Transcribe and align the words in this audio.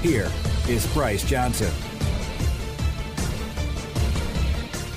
here 0.00 0.30
is 0.66 0.86
Bryce 0.94 1.22
Johnson. 1.24 1.70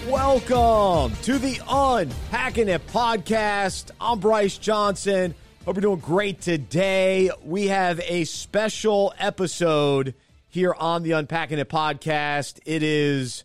Welcome 0.07 1.15
to 1.23 1.37
the 1.37 1.59
Unpacking 1.67 2.69
It 2.69 2.87
podcast. 2.87 3.91
I'm 3.99 4.19
Bryce 4.19 4.57
Johnson. 4.57 5.35
Hope 5.65 5.75
you're 5.75 5.81
doing 5.81 5.99
great 5.99 6.39
today. 6.39 7.31
We 7.43 7.67
have 7.67 7.99
a 8.07 8.23
special 8.23 9.13
episode 9.17 10.13
here 10.47 10.73
on 10.73 11.03
the 11.03 11.11
Unpacking 11.13 11.59
It 11.59 11.69
podcast. 11.69 12.59
It 12.65 12.83
is 12.83 13.43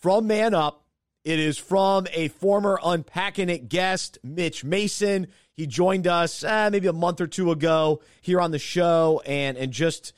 from 0.00 0.28
Man 0.28 0.54
Up. 0.54 0.84
It 1.24 1.40
is 1.40 1.58
from 1.58 2.06
a 2.12 2.28
former 2.28 2.78
Unpacking 2.84 3.48
It 3.48 3.68
guest, 3.68 4.18
Mitch 4.22 4.62
Mason. 4.62 5.26
He 5.54 5.66
joined 5.66 6.06
us 6.06 6.44
uh, 6.44 6.68
maybe 6.70 6.86
a 6.86 6.92
month 6.92 7.20
or 7.20 7.26
two 7.26 7.50
ago 7.50 8.00
here 8.20 8.40
on 8.40 8.52
the 8.52 8.60
show 8.60 9.20
and, 9.26 9.56
and 9.56 9.72
just 9.72 10.12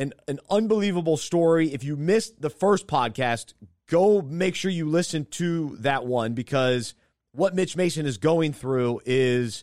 an, 0.00 0.14
an 0.26 0.40
unbelievable 0.48 1.18
story. 1.18 1.72
If 1.72 1.84
you 1.84 1.96
missed 1.96 2.40
the 2.40 2.50
first 2.50 2.86
podcast, 2.86 3.52
go 3.86 4.22
make 4.22 4.54
sure 4.54 4.70
you 4.70 4.88
listen 4.88 5.26
to 5.32 5.76
that 5.80 6.06
one 6.06 6.32
because 6.32 6.94
what 7.32 7.54
Mitch 7.54 7.76
Mason 7.76 8.06
is 8.06 8.16
going 8.16 8.54
through 8.54 9.02
is 9.04 9.62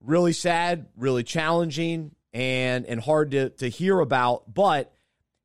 really 0.00 0.32
sad, 0.32 0.86
really 0.96 1.24
challenging, 1.24 2.14
and 2.32 2.86
and 2.86 3.00
hard 3.00 3.32
to, 3.32 3.50
to 3.50 3.68
hear 3.68 3.98
about, 3.98 4.52
but 4.52 4.92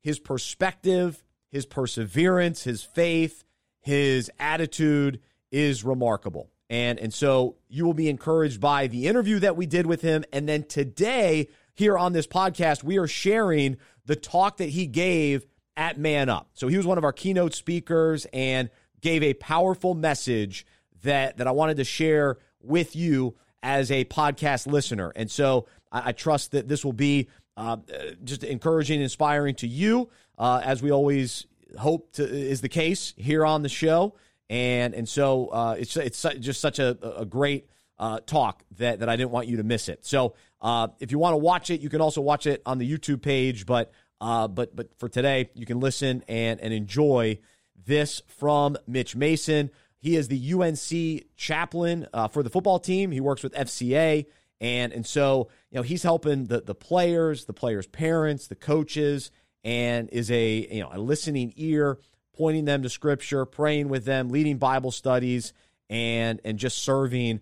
his 0.02 0.18
perspective, 0.18 1.22
his 1.50 1.66
perseverance, 1.66 2.62
his 2.62 2.82
faith, 2.82 3.44
his 3.80 4.30
attitude 4.38 5.20
is 5.50 5.84
remarkable. 5.84 6.50
And 6.68 6.98
and 7.00 7.12
so 7.12 7.56
you 7.68 7.84
will 7.84 7.94
be 7.94 8.08
encouraged 8.08 8.60
by 8.60 8.86
the 8.86 9.08
interview 9.08 9.40
that 9.40 9.56
we 9.56 9.66
did 9.66 9.86
with 9.86 10.00
him. 10.00 10.24
And 10.32 10.48
then 10.48 10.62
today, 10.64 11.48
here 11.74 11.96
on 11.96 12.12
this 12.12 12.26
podcast, 12.26 12.82
we 12.84 12.98
are 12.98 13.06
sharing 13.06 13.76
the 14.06 14.16
talk 14.16 14.58
that 14.58 14.70
he 14.70 14.86
gave 14.86 15.46
at 15.76 15.98
Man 15.98 16.28
Up. 16.28 16.50
So 16.54 16.68
he 16.68 16.76
was 16.76 16.86
one 16.86 16.98
of 16.98 17.04
our 17.04 17.12
keynote 17.12 17.54
speakers 17.54 18.26
and 18.32 18.70
gave 19.00 19.22
a 19.22 19.34
powerful 19.34 19.94
message 19.94 20.66
that 21.02 21.38
that 21.38 21.46
I 21.46 21.52
wanted 21.52 21.78
to 21.78 21.84
share 21.84 22.38
with 22.60 22.94
you 22.94 23.36
as 23.62 23.90
a 23.90 24.04
podcast 24.04 24.66
listener. 24.66 25.12
And 25.16 25.30
so 25.30 25.66
I, 25.90 26.08
I 26.08 26.12
trust 26.12 26.52
that 26.52 26.68
this 26.68 26.84
will 26.84 26.92
be 26.92 27.28
uh, 27.56 27.78
just 28.24 28.44
encouraging, 28.44 29.00
inspiring 29.00 29.54
to 29.56 29.66
you, 29.66 30.08
uh, 30.38 30.60
as 30.64 30.82
we 30.82 30.90
always 30.90 31.46
hope 31.78 32.12
to, 32.12 32.24
is 32.24 32.60
the 32.60 32.68
case 32.68 33.14
here 33.16 33.44
on 33.44 33.62
the 33.62 33.68
show. 33.68 34.14
And 34.48 34.94
and 34.94 35.08
so 35.08 35.48
uh, 35.48 35.76
it's 35.78 35.96
it's 35.96 36.26
just 36.40 36.60
such 36.60 36.78
a, 36.78 36.98
a 37.16 37.24
great 37.24 37.68
uh, 37.98 38.20
talk 38.26 38.64
that 38.78 38.98
that 38.98 39.08
I 39.08 39.16
didn't 39.16 39.30
want 39.30 39.46
you 39.46 39.58
to 39.58 39.62
miss 39.62 39.88
it. 39.88 40.04
So 40.04 40.34
uh, 40.60 40.88
if 40.98 41.10
you 41.10 41.18
want 41.18 41.34
to 41.34 41.38
watch 41.38 41.70
it, 41.70 41.80
you 41.80 41.88
can 41.88 42.00
also 42.00 42.20
watch 42.20 42.46
it 42.46 42.62
on 42.66 42.78
the 42.78 42.90
YouTube 42.90 43.22
page. 43.22 43.66
But 43.66 43.92
uh, 44.20 44.48
but 44.48 44.76
but 44.76 44.88
for 44.98 45.08
today, 45.08 45.50
you 45.54 45.66
can 45.66 45.80
listen 45.80 46.22
and 46.28 46.60
and 46.60 46.72
enjoy 46.72 47.38
this 47.86 48.22
from 48.26 48.76
Mitch 48.86 49.16
Mason. 49.16 49.70
He 49.98 50.16
is 50.16 50.28
the 50.28 50.54
UNC 50.54 51.36
chaplain 51.36 52.06
uh, 52.12 52.28
for 52.28 52.42
the 52.42 52.50
football 52.50 52.78
team. 52.78 53.10
He 53.10 53.20
works 53.20 53.42
with 53.42 53.54
FCA, 53.54 54.26
and 54.60 54.92
and 54.92 55.06
so 55.06 55.48
you 55.70 55.76
know 55.76 55.82
he's 55.82 56.02
helping 56.02 56.46
the 56.46 56.60
the 56.60 56.74
players, 56.74 57.46
the 57.46 57.52
players' 57.52 57.86
parents, 57.86 58.46
the 58.46 58.54
coaches, 58.54 59.30
and 59.64 60.08
is 60.10 60.30
a 60.30 60.68
you 60.70 60.80
know 60.80 60.90
a 60.92 60.98
listening 60.98 61.52
ear, 61.56 61.98
pointing 62.36 62.66
them 62.66 62.82
to 62.82 62.90
Scripture, 62.90 63.46
praying 63.46 63.88
with 63.88 64.04
them, 64.04 64.28
leading 64.28 64.58
Bible 64.58 64.90
studies, 64.90 65.54
and 65.88 66.40
and 66.44 66.58
just 66.58 66.78
serving 66.78 67.40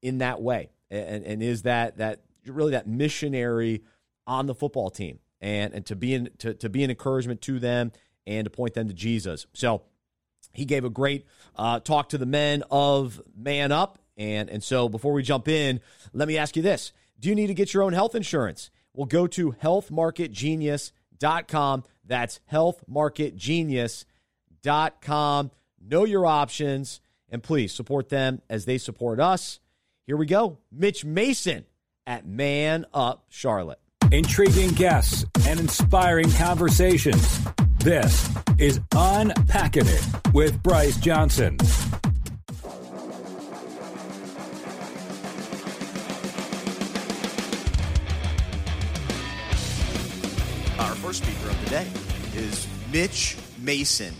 in 0.00 0.18
that 0.18 0.40
way. 0.40 0.70
And 0.90 1.24
and 1.24 1.42
is 1.42 1.62
that 1.62 1.98
that 1.98 2.20
really 2.46 2.72
that 2.72 2.86
missionary 2.86 3.82
on 4.26 4.46
the 4.46 4.54
football 4.54 4.90
team, 4.90 5.18
and 5.40 5.74
and 5.74 5.86
to 5.86 5.96
be 5.96 6.14
in, 6.14 6.30
to 6.38 6.54
to 6.54 6.68
be 6.68 6.84
an 6.84 6.90
encouragement 6.90 7.40
to 7.42 7.58
them 7.58 7.92
and 8.26 8.44
to 8.44 8.50
point 8.50 8.74
them 8.74 8.88
to 8.88 8.94
Jesus. 8.94 9.46
So 9.52 9.82
he 10.52 10.64
gave 10.64 10.84
a 10.84 10.90
great 10.90 11.24
uh, 11.56 11.78
talk 11.80 12.10
to 12.10 12.18
the 12.18 12.26
men 12.26 12.62
of 12.70 13.20
Man 13.36 13.72
Up. 13.72 13.98
And, 14.16 14.48
and 14.48 14.62
so 14.62 14.88
before 14.88 15.12
we 15.12 15.24
jump 15.24 15.48
in, 15.48 15.80
let 16.12 16.28
me 16.28 16.38
ask 16.38 16.54
you 16.56 16.62
this 16.62 16.92
Do 17.20 17.28
you 17.28 17.34
need 17.34 17.48
to 17.48 17.54
get 17.54 17.74
your 17.74 17.82
own 17.82 17.92
health 17.92 18.14
insurance? 18.14 18.70
Well, 18.92 19.06
go 19.06 19.26
to 19.26 19.50
healthmarketgenius.com. 19.52 21.84
That's 22.06 22.40
healthmarketgenius.com. 22.52 25.50
Know 25.86 26.04
your 26.04 26.24
options 26.26 27.00
and 27.28 27.42
please 27.42 27.74
support 27.74 28.08
them 28.08 28.40
as 28.48 28.64
they 28.64 28.78
support 28.78 29.18
us. 29.18 29.58
Here 30.06 30.16
we 30.16 30.26
go. 30.26 30.58
Mitch 30.70 31.04
Mason 31.04 31.64
at 32.06 32.26
Man 32.26 32.84
Up 32.92 33.24
Charlotte. 33.28 33.78
Intriguing 34.12 34.70
guests 34.70 35.24
and 35.46 35.58
inspiring 35.58 36.30
conversations. 36.32 37.40
This 37.78 38.30
is 38.58 38.80
Unpacking 38.94 39.86
It 39.86 40.06
with 40.32 40.62
Bryce 40.62 40.96
Johnson. 40.98 41.56
Our 50.78 50.94
first 50.96 51.24
speaker 51.24 51.48
of 51.48 51.64
the 51.64 51.70
day 51.70 51.86
is 52.34 52.66
Mitch 52.92 53.36
Mason. 53.58 54.14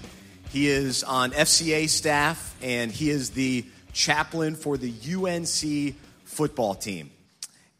He 0.50 0.68
is 0.68 1.04
on 1.04 1.32
FCA 1.32 1.88
staff 1.88 2.56
and 2.62 2.90
he 2.90 3.10
is 3.10 3.30
the 3.30 3.64
chaplain 3.92 4.54
for 4.54 4.76
the 4.76 4.92
UNC 5.14 5.96
football 6.24 6.74
team. 6.74 7.10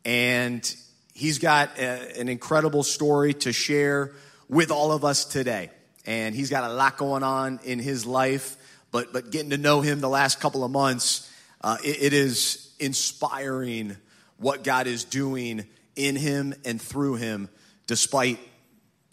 And 0.04 0.75
he's 1.15 1.38
got 1.38 1.78
a, 1.78 2.19
an 2.20 2.28
incredible 2.28 2.82
story 2.82 3.34
to 3.34 3.53
share 3.53 4.12
with 4.48 4.70
all 4.70 4.92
of 4.92 5.04
us 5.04 5.25
today. 5.25 5.70
And 6.06 6.34
he's 6.34 6.50
got 6.50 6.70
a 6.70 6.72
lot 6.72 6.97
going 6.98 7.22
on 7.22 7.60
in 7.65 7.78
his 7.78 8.04
life, 8.04 8.56
but, 8.91 9.12
but 9.12 9.31
getting 9.31 9.50
to 9.50 9.59
know 9.59 9.81
him 9.81 10.00
the 10.00 10.09
last 10.09 10.41
couple 10.41 10.65
of 10.65 10.70
months, 10.70 11.31
uh, 11.62 11.78
it, 11.82 12.03
it 12.03 12.12
is 12.12 12.72
inspiring 12.78 13.97
what 14.37 14.65
God 14.65 14.87
is 14.87 15.04
doing 15.04 15.65
in 15.97 16.16
him 16.16 16.54
and 16.65 16.81
through 16.81 17.15
him, 17.15 17.48
despite 17.86 18.38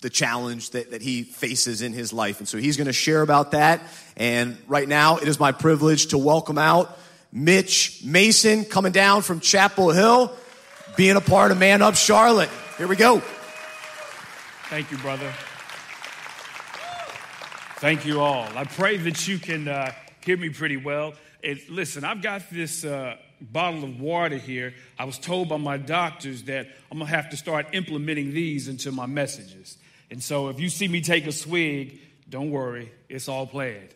the 0.02 0.10
challenge 0.10 0.72
that, 0.72 0.92
that 0.92 1.02
he 1.02 1.24
faces 1.24 1.82
in 1.82 1.94
his 1.94 2.12
life. 2.12 2.40
And 2.40 2.48
so 2.48 2.58
he's 2.58 2.76
going 2.76 2.88
to 2.88 2.94
share 2.94 3.22
about 3.22 3.52
that. 3.52 3.82
And 4.18 4.58
right 4.68 4.88
now, 4.88 5.18
it 5.18 5.28
is 5.28 5.40
my 5.40 5.52
privilege 5.52 6.08
to 6.08 6.18
welcome 6.18 6.58
out 6.58 6.98
Mitch 7.32 8.04
Mason 8.04 8.66
coming 8.66 8.92
down 8.92 9.22
from 9.22 9.40
Chapel 9.40 9.92
Hill, 9.92 10.36
being 10.96 11.16
a 11.16 11.22
part 11.22 11.52
of 11.52 11.58
Man 11.58 11.82
Up 11.82 11.96
Charlotte. 11.96 12.50
Here 12.78 12.88
we 12.88 12.96
go. 12.96 13.20
Thank 14.70 14.92
you, 14.92 14.98
brother. 14.98 15.32
Thank 17.78 18.06
you 18.06 18.22
all. 18.22 18.48
I 18.56 18.66
pray 18.66 18.98
that 18.98 19.28
you 19.28 19.40
can 19.40 19.68
uh, 19.68 19.92
hear 20.24 20.38
me 20.38 20.50
pretty 20.50 20.78
well. 20.78 21.14
It, 21.42 21.70
listen, 21.70 22.04
I've 22.04 22.22
got 22.22 22.50
this 22.52 22.86
uh, 22.86 23.18
bottle 23.42 23.84
of 23.84 24.00
water 24.00 24.38
here. 24.38 24.74
I 25.00 25.06
was 25.06 25.18
told 25.18 25.50
by 25.50 25.58
my 25.58 25.78
doctors 25.78 26.44
that 26.44 26.68
I'm 26.92 27.00
going 27.00 27.10
to 27.10 27.16
have 27.16 27.32
to 27.32 27.38
start 27.38 27.68
implementing 27.74 28.34
these 28.34 28.68
into 28.68 28.92
my 28.92 29.08
messages. 29.08 29.78
And 30.12 30.22
so 30.22 30.50
if 30.50 30.60
you 30.60 30.70
see 30.70 30.88
me 30.88 31.02
take 31.02 31.26
a 31.26 31.32
swig, 31.32 32.00
don't 32.30 32.52
worry, 32.52 32.92
it's 33.10 33.28
all 33.28 33.48
planned. 33.48 33.90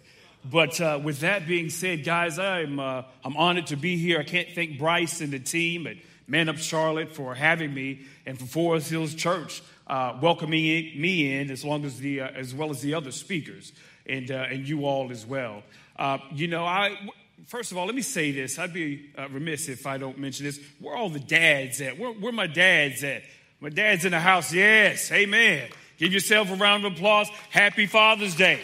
But 0.44 0.80
uh, 0.80 1.00
with 1.04 1.20
that 1.20 1.48
being 1.48 1.70
said, 1.70 2.04
guys, 2.04 2.40
I'm, 2.40 2.80
uh, 2.80 3.04
I'm 3.24 3.36
honored 3.38 3.68
to 3.68 3.76
be 3.76 3.98
here. 3.98 4.20
I 4.20 4.24
can't 4.24 4.50
thank 4.54 4.78
Bryce 4.78 5.22
and 5.22 5.32
the 5.32 5.40
team 5.40 5.88
Man 6.28 6.50
Up 6.50 6.58
Charlotte 6.58 7.12
for 7.12 7.36
having 7.36 7.74
me 7.74 8.06
and 8.26 8.38
for 8.38 8.46
Forest 8.46 8.90
Hills 8.90 9.14
Church 9.14 9.62
uh, 9.88 10.18
welcoming 10.22 10.62
me 10.62 11.40
in, 11.40 11.52
as 11.52 11.64
long 11.64 11.86
as 11.86 12.00
the 12.00 12.22
uh, 12.22 12.28
as 12.30 12.54
well 12.54 12.72
as 12.72 12.82
the 12.82 12.94
other 12.94 13.12
speakers 13.12 13.72
and 14.06 14.32
uh, 14.32 14.46
and 14.50 14.68
you 14.68 14.86
all 14.86 15.12
as 15.12 15.26
well. 15.26 15.64
Uh, 15.98 16.18
you 16.34 16.48
know, 16.48 16.66
I 16.66 16.98
first 17.46 17.72
of 17.72 17.78
all, 17.78 17.86
let 17.86 17.96
me 17.96 18.02
say 18.02 18.32
this. 18.32 18.58
I'd 18.58 18.74
be 18.74 19.10
uh, 19.18 19.28
remiss 19.30 19.70
if 19.70 19.86
I 19.86 19.98
don't 19.98 20.18
mention 20.18 20.46
this. 20.46 20.60
Where 20.80 20.96
all 20.96 21.10
the 21.10 21.20
dads 21.20 21.82
at? 21.82 21.98
Where, 22.00 22.12
where 22.12 22.32
my 22.32 22.48
dads 22.48 23.04
at? 23.04 23.24
My 23.60 23.70
dad's 23.70 24.06
in 24.06 24.12
the 24.12 24.20
house. 24.20 24.54
Yes, 24.54 25.12
amen. 25.12 25.70
Give 25.98 26.12
yourself 26.12 26.52
a 26.52 26.56
round 26.56 26.86
of 26.86 26.94
applause. 26.94 27.30
Happy 27.52 27.86
Father's 27.86 28.36
Day. 28.36 28.60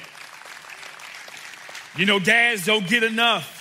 You 1.96 2.06
know, 2.06 2.19
dads 2.19 2.66
don't 2.66 2.88
get 2.88 3.04
enough. 3.04 3.61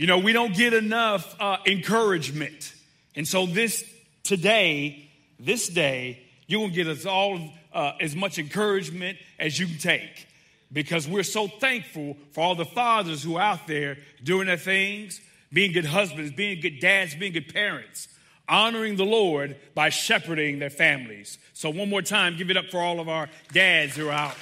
You 0.00 0.06
know, 0.06 0.16
we 0.16 0.32
don't 0.32 0.54
get 0.54 0.72
enough 0.72 1.36
uh, 1.38 1.58
encouragement. 1.66 2.72
And 3.14 3.28
so 3.28 3.44
this 3.44 3.84
today, 4.22 5.10
this 5.38 5.68
day, 5.68 6.22
you're 6.46 6.60
going 6.60 6.70
to 6.70 6.74
get 6.74 6.86
us 6.86 7.04
all 7.04 7.38
uh, 7.74 7.92
as 8.00 8.16
much 8.16 8.38
encouragement 8.38 9.18
as 9.38 9.58
you 9.58 9.66
can 9.66 9.76
take 9.76 10.26
because 10.72 11.06
we're 11.06 11.22
so 11.22 11.48
thankful 11.48 12.16
for 12.32 12.42
all 12.42 12.54
the 12.54 12.64
fathers 12.64 13.22
who 13.22 13.36
are 13.36 13.42
out 13.42 13.66
there 13.66 13.98
doing 14.24 14.46
their 14.46 14.56
things, 14.56 15.20
being 15.52 15.72
good 15.72 15.84
husbands, 15.84 16.32
being 16.32 16.62
good 16.62 16.80
dads, 16.80 17.14
being 17.14 17.34
good 17.34 17.52
parents, 17.52 18.08
honoring 18.48 18.96
the 18.96 19.04
Lord 19.04 19.54
by 19.74 19.90
shepherding 19.90 20.60
their 20.60 20.70
families. 20.70 21.36
So, 21.52 21.68
one 21.68 21.90
more 21.90 22.00
time, 22.00 22.38
give 22.38 22.48
it 22.48 22.56
up 22.56 22.70
for 22.70 22.80
all 22.80 23.00
of 23.00 23.10
our 23.10 23.28
dads 23.52 23.96
who 23.96 24.08
are 24.08 24.12
out. 24.12 24.36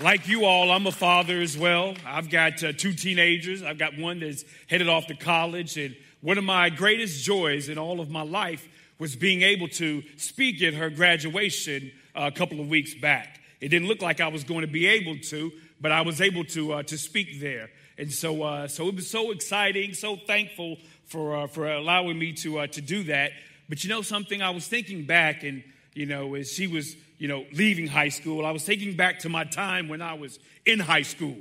Like 0.00 0.28
you 0.28 0.44
all, 0.44 0.70
I'm 0.70 0.86
a 0.86 0.92
father 0.92 1.40
as 1.40 1.58
well. 1.58 1.96
I've 2.06 2.30
got 2.30 2.62
uh, 2.62 2.72
two 2.72 2.92
teenagers. 2.92 3.64
I've 3.64 3.78
got 3.78 3.98
one 3.98 4.20
that's 4.20 4.44
headed 4.68 4.88
off 4.88 5.08
to 5.08 5.14
college. 5.16 5.76
And 5.76 5.96
one 6.20 6.38
of 6.38 6.44
my 6.44 6.70
greatest 6.70 7.24
joys 7.24 7.68
in 7.68 7.78
all 7.78 7.98
of 7.98 8.08
my 8.08 8.22
life 8.22 8.68
was 9.00 9.16
being 9.16 9.42
able 9.42 9.66
to 9.66 10.04
speak 10.16 10.62
at 10.62 10.74
her 10.74 10.88
graduation 10.88 11.90
uh, 12.14 12.30
a 12.32 12.36
couple 12.36 12.60
of 12.60 12.68
weeks 12.68 12.94
back. 12.94 13.40
It 13.60 13.70
didn't 13.70 13.88
look 13.88 14.00
like 14.00 14.20
I 14.20 14.28
was 14.28 14.44
going 14.44 14.60
to 14.60 14.68
be 14.68 14.86
able 14.86 15.18
to, 15.30 15.50
but 15.80 15.90
I 15.90 16.02
was 16.02 16.20
able 16.20 16.44
to, 16.44 16.74
uh, 16.74 16.82
to 16.84 16.96
speak 16.96 17.40
there. 17.40 17.68
And 17.98 18.12
so, 18.12 18.44
uh, 18.44 18.68
so 18.68 18.86
it 18.86 18.94
was 18.94 19.10
so 19.10 19.32
exciting, 19.32 19.94
so 19.94 20.14
thankful 20.14 20.76
for, 21.06 21.38
uh, 21.38 21.46
for 21.48 21.68
allowing 21.68 22.20
me 22.20 22.34
to, 22.34 22.60
uh, 22.60 22.66
to 22.68 22.80
do 22.80 23.02
that. 23.04 23.32
But 23.68 23.82
you 23.82 23.90
know 23.90 24.02
something, 24.02 24.42
I 24.42 24.50
was 24.50 24.68
thinking 24.68 25.06
back, 25.06 25.42
and, 25.42 25.64
you 25.94 26.06
know, 26.06 26.36
as 26.36 26.52
she 26.52 26.68
was 26.68 26.94
you 27.18 27.28
know, 27.28 27.44
leaving 27.52 27.86
high 27.86 28.08
school, 28.08 28.46
I 28.46 28.50
was 28.52 28.64
thinking 28.64 28.96
back 28.96 29.20
to 29.20 29.28
my 29.28 29.44
time 29.44 29.88
when 29.88 30.00
I 30.00 30.14
was 30.14 30.38
in 30.64 30.78
high 30.78 31.02
school. 31.02 31.36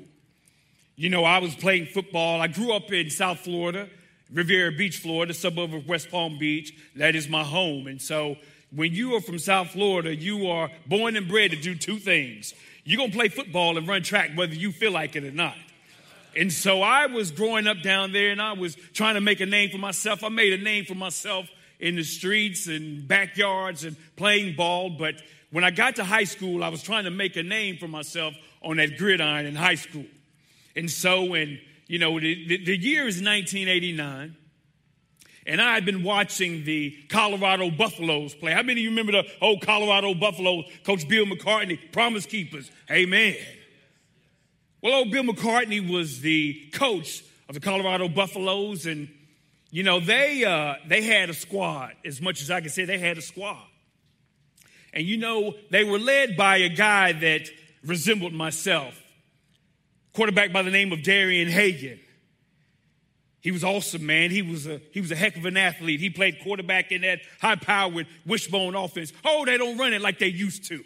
You 0.96 1.10
know, 1.10 1.24
I 1.24 1.38
was 1.38 1.56
playing 1.56 1.88
football. 1.88 2.42
I 2.42 2.48
grew 2.48 2.74
up 2.74 2.92
in 2.92 3.12
South 3.12 3.40
Florida, 3.40 3.88
Riviera 4.34 4.72
Beach, 4.72 4.98
Florida, 4.98 5.34
suburb 5.34 5.74
of 5.74 5.88
West 5.88 6.10
Palm 6.10 6.40
Beach. 6.40 6.74
That 6.96 7.16
is 7.16 7.30
my 7.30 7.44
home. 7.44 7.86
And 7.86 8.02
so 8.02 8.38
when 8.72 8.94
you 8.94 9.16
are 9.16 9.22
from 9.22 9.38
South 9.38 9.70
Florida, 9.70 10.16
you 10.16 10.48
are 10.48 10.72
born 10.88 11.16
and 11.16 11.28
bred 11.28 11.52
to 11.52 11.58
do 11.58 11.76
two 11.76 12.00
things. 12.00 12.54
You're 12.84 12.98
going 12.98 13.12
to 13.12 13.18
play 13.18 13.30
football 13.30 13.78
and 13.78 13.88
run 13.88 14.02
track 14.02 14.32
whether 14.36 14.56
you 14.56 14.72
feel 14.72 14.92
like 14.92 15.16
it 15.16 15.24
or 15.24 15.32
not. 15.32 15.56
And 16.36 16.52
so 16.52 16.82
I 16.82 17.08
was 17.08 17.32
growing 17.32 17.68
up 17.68 17.82
down 17.82 18.12
there 18.12 18.32
and 18.32 18.42
I 18.42 18.54
was 18.54 18.76
trying 18.94 19.16
to 19.16 19.22
make 19.22 19.40
a 19.40 19.46
name 19.46 19.70
for 19.70 19.78
myself. 19.78 20.24
I 20.24 20.30
made 20.30 20.54
a 20.54 20.64
name 20.64 20.86
for 20.86 20.96
myself 20.96 21.48
in 21.80 21.96
the 21.96 22.04
streets 22.04 22.68
and 22.68 23.08
backyards 23.08 23.84
and 23.84 23.96
playing 24.16 24.56
ball, 24.56 24.90
but 24.90 25.16
when 25.52 25.64
I 25.64 25.72
got 25.72 25.96
to 25.96 26.04
high 26.04 26.26
school, 26.26 26.64
I 26.64 26.70
was 26.70 26.84
trying 26.84 27.06
to 27.06 27.12
make 27.12 27.36
a 27.36 27.44
name 27.44 27.78
for 27.78 27.88
myself 27.88 28.36
on 28.62 28.78
that 28.78 28.98
gridiron 28.98 29.46
in 29.46 29.56
high 29.56 29.76
school. 29.76 30.06
And 30.76 30.92
so, 30.92 31.24
when, 31.24 31.60
you 31.88 32.00
know, 32.00 32.20
the, 32.20 32.48
the, 32.48 32.66
the 32.66 32.78
year 32.78 33.08
is 33.08 33.22
1989, 33.22 34.36
and 35.48 35.62
I 35.62 35.76
had 35.76 35.86
been 35.86 36.04
watching 36.04 36.66
the 36.66 36.92
Colorado 37.10 37.72
Buffaloes 37.72 38.36
play. 38.36 38.52
How 38.52 38.64
many 38.64 38.82
of 38.82 38.84
you 38.84 38.90
remember 38.90 39.14
the 39.14 39.24
old 39.42 39.62
Colorado 39.62 40.14
Buffaloes? 40.14 40.66
Coach 40.84 41.08
Bill 41.08 41.26
McCartney, 41.26 41.80
Promise 41.94 42.26
Keepers. 42.26 42.70
Amen. 42.92 43.38
Well, 44.82 44.94
old 44.94 45.12
Bill 45.12 45.24
McCartney 45.24 45.90
was 45.90 46.20
the 46.20 46.70
coach 46.74 47.24
of 47.48 47.56
the 47.56 47.62
Colorado 47.62 48.10
Buffaloes, 48.10 48.86
and 48.86 49.08
you 49.72 49.84
know 49.84 50.02
they 50.02 50.44
uh, 50.44 50.76
they 50.86 51.02
had 51.02 51.30
a 51.30 51.34
squad. 51.34 51.94
As 52.06 52.22
much 52.22 52.42
as 52.42 52.52
I 52.52 52.60
can 52.60 52.70
say, 52.70 52.84
they 52.84 52.98
had 52.98 53.18
a 53.18 53.22
squad. 53.22 53.66
And 54.94 55.06
you 55.06 55.18
know, 55.18 55.54
they 55.69 55.84
were 55.84 56.00
led 56.00 56.38
by 56.38 56.57
a 56.57 56.69
guy 56.69 57.12
that 57.13 57.50
resembled 57.86 58.34
myself, 58.34 59.00
quarterback 60.13 60.51
by 60.51 60.62
the 60.62 60.72
name 60.72 60.92
of 60.92 61.04
Darian 61.04 61.50
Hagan. 61.50 62.00
He 63.42 63.51
was 63.51 63.63
awesome, 63.63 64.06
man. 64.06 64.31
He 64.31 64.42
was 64.42 64.68
a 64.68 64.81
he 64.92 65.00
was 65.00 65.12
a 65.12 65.16
heck 65.16 65.38
of 65.38 65.45
an 65.45 65.56
athlete. 65.56 66.00
He 66.00 66.10
played 66.10 66.42
quarterback 66.44 66.92
in 66.92 67.01
that 67.01 67.19
high-powered 67.39 68.07
wishbone 68.25 68.75
offense. 68.75 69.13
Oh, 69.24 69.45
they 69.45 69.57
don't 69.57 69.78
run 69.78 69.94
it 69.94 70.01
like 70.01 70.19
they 70.19 70.28
used 70.28 70.66
to. 70.66 70.84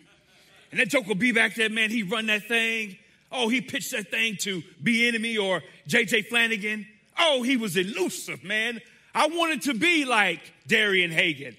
And 0.70 0.80
that 0.80 0.90
joke 0.90 1.08
will 1.08 1.16
be 1.16 1.32
back 1.32 1.56
there, 1.56 1.70
man. 1.70 1.90
He 1.90 2.04
run 2.04 2.28
that 2.28 2.48
thing. 2.48 2.98
Oh, 3.32 3.50
he 3.50 3.62
pitched 3.62 3.92
that 3.92 4.12
thing 4.12 4.36
to 4.42 4.62
Bieniemy 4.84 5.42
or 5.42 5.64
JJ 5.88 6.28
Flannigan. 6.28 6.86
Oh, 7.18 7.44
he 7.44 7.58
was 7.58 7.78
elusive, 7.78 8.44
man. 8.44 8.80
I 9.16 9.28
wanted 9.28 9.64
to 9.64 9.74
be 9.74 10.06
like 10.06 10.40
Darian 10.68 11.12
Hagan. 11.12 11.58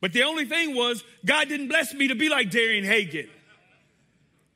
But 0.00 0.12
the 0.12 0.22
only 0.22 0.46
thing 0.46 0.74
was, 0.74 1.04
God 1.24 1.48
didn't 1.48 1.68
bless 1.68 1.92
me 1.92 2.08
to 2.08 2.14
be 2.14 2.28
like 2.28 2.50
Darian 2.50 2.84
Hagan. 2.84 3.28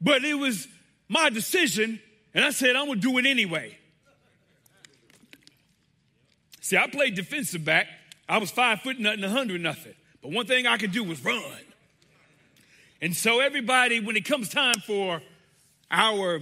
But 0.00 0.24
it 0.24 0.34
was 0.34 0.66
my 1.08 1.30
decision, 1.30 2.00
and 2.32 2.44
I 2.44 2.50
said, 2.50 2.76
I'm 2.76 2.86
going 2.86 3.00
to 3.00 3.08
do 3.08 3.18
it 3.18 3.26
anyway. 3.26 3.78
See, 6.60 6.78
I 6.78 6.86
played 6.86 7.14
defensive 7.14 7.64
back. 7.64 7.88
I 8.26 8.38
was 8.38 8.50
five 8.50 8.80
foot 8.80 8.98
nothing, 8.98 9.22
a 9.22 9.28
hundred 9.28 9.60
nothing. 9.60 9.94
But 10.22 10.32
one 10.32 10.46
thing 10.46 10.66
I 10.66 10.78
could 10.78 10.92
do 10.92 11.04
was 11.04 11.22
run. 11.22 11.42
And 13.02 13.14
so, 13.14 13.40
everybody, 13.40 14.00
when 14.00 14.16
it 14.16 14.24
comes 14.24 14.48
time 14.48 14.80
for 14.86 15.20
our 15.90 16.40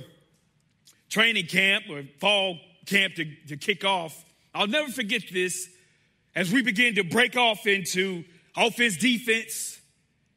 training 1.09 1.47
camp 1.47 1.87
or 1.91 2.05
fall 2.21 2.57
camp 2.87 3.17
to, 3.17 3.25
to 3.49 3.57
kick 3.57 3.85
off, 3.85 4.25
I'll 4.55 4.69
never 4.69 4.91
forget 4.93 5.23
this 5.33 5.69
as 6.37 6.53
we 6.53 6.63
begin 6.63 6.95
to 6.95 7.03
break 7.03 7.37
off 7.37 7.67
into 7.67 8.23
offense, 8.57 8.97
defense. 8.97 9.81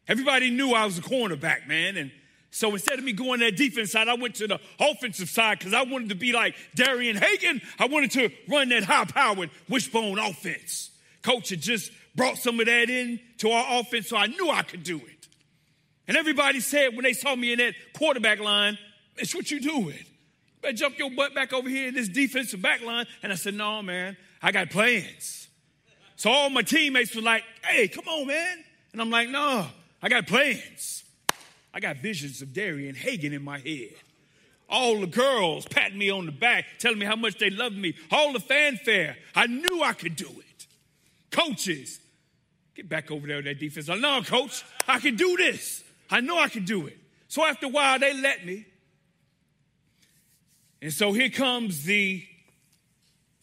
Everybody 0.08 0.50
knew 0.52 0.74
I 0.74 0.86
was 0.86 0.98
a 0.98 1.02
cornerback, 1.02 1.68
man. 1.68 1.98
And 1.98 2.12
so 2.52 2.72
instead 2.72 3.00
of 3.00 3.04
me 3.04 3.12
going 3.12 3.40
that 3.42 3.58
defense 3.58 3.92
side, 3.92 4.08
I 4.08 4.14
went 4.16 4.36
to 4.36 4.48
the 4.48 4.60
offensive 4.80 5.30
side 5.30 5.60
because 5.60 5.74
I 5.74 5.84
wanted 5.84 6.10
to 6.10 6.16
be 6.16 6.32
like 6.32 6.56
Darian 6.76 7.18
Hagan. 7.18 7.62
I 7.80 7.88
wanted 7.88 8.12
to 8.12 8.30
run 8.48 8.70
that 8.70 8.84
high 8.84 9.06
powered 9.06 9.50
wishbone 9.68 10.20
offense. 10.20 10.92
Coach 11.22 11.50
had 11.50 11.62
just 11.62 11.92
brought 12.16 12.38
some 12.38 12.60
of 12.60 12.68
that 12.68 12.90
in 12.90 13.20
to 13.40 13.50
our 13.50 13.80
offense, 13.80 14.08
so 14.08 14.18
I 14.18 14.28
knew 14.28 14.50
I 14.50 14.62
could 14.62 14.84
do 14.84 14.98
it. 14.98 15.28
And 16.08 16.16
everybody 16.16 16.60
said 16.60 16.96
when 16.96 17.04
they 17.04 17.14
saw 17.14 17.36
me 17.36 17.52
in 17.52 17.58
that 17.58 17.74
quarterback 17.94 18.40
line, 18.40 18.78
it's 19.18 19.34
what 19.34 19.50
you 19.50 19.60
doing. 19.60 19.98
You 19.98 20.62
better 20.62 20.78
jump 20.78 21.00
your 21.00 21.10
butt 21.12 21.34
back 21.34 21.52
over 21.52 21.68
here 21.68 21.88
in 21.88 21.96
this 21.96 22.08
defensive 22.08 22.62
back 22.62 22.82
line. 22.84 23.06
And 23.24 23.32
I 23.32 23.36
said, 23.36 23.56
no, 23.56 23.82
man, 23.82 24.16
I 24.42 24.52
got 24.52 24.70
plans. 24.70 25.45
So 26.16 26.32
all 26.32 26.50
my 26.50 26.62
teammates 26.62 27.16
were 27.16 27.22
like, 27.22 27.44
hey, 27.64 27.88
come 27.88 28.08
on, 28.08 28.28
man. 28.28 28.64
And 28.94 29.02
I'm 29.02 29.10
like, 29.10 29.30
no, 29.30 29.68
I 30.02 30.10
got 30.10 30.28
plans. 30.28 31.04
I 31.74 31.80
got 31.80 31.98
visions 31.98 32.42
of 32.42 32.54
Darian 32.54 32.96
Hagan 32.96 33.34
in 33.34 33.44
my 33.44 33.60
head. 33.60 33.92
All 34.70 35.00
the 35.00 35.08
girls 35.08 35.66
patting 35.68 35.98
me 35.98 36.10
on 36.10 36.26
the 36.26 36.32
back, 36.32 36.66
telling 36.80 36.98
me 36.98 37.06
how 37.06 37.16
much 37.16 37.38
they 37.38 37.50
love 37.50 37.74
me. 37.74 37.96
All 38.12 38.34
the 38.34 38.40
fanfare. 38.40 39.18
I 39.36 39.48
knew 39.48 39.84
I 39.84 39.94
could 39.94 40.16
do 40.16 40.28
it. 40.28 40.68
Coaches, 41.32 42.00
get 42.76 42.88
back 42.88 43.12
over 43.12 43.28
there 43.28 43.38
with 43.38 43.46
that 43.46 43.60
defense. 43.60 43.88
Know, 43.88 44.22
coach, 44.22 44.64
I 44.88 45.00
can 45.00 45.16
do 45.16 45.36
this. 45.38 45.84
I 46.10 46.22
know 46.22 46.40
I 46.40 46.48
can 46.48 46.64
do 46.64 46.88
it. 46.88 46.98
So 47.28 47.46
after 47.46 47.66
a 47.66 47.70
while, 47.70 48.00
they 48.00 48.14
let 48.14 48.46
me. 48.46 48.66
And 50.82 50.94
so 50.94 51.12
here 51.12 51.30
comes 51.30 51.84
the 51.84 52.26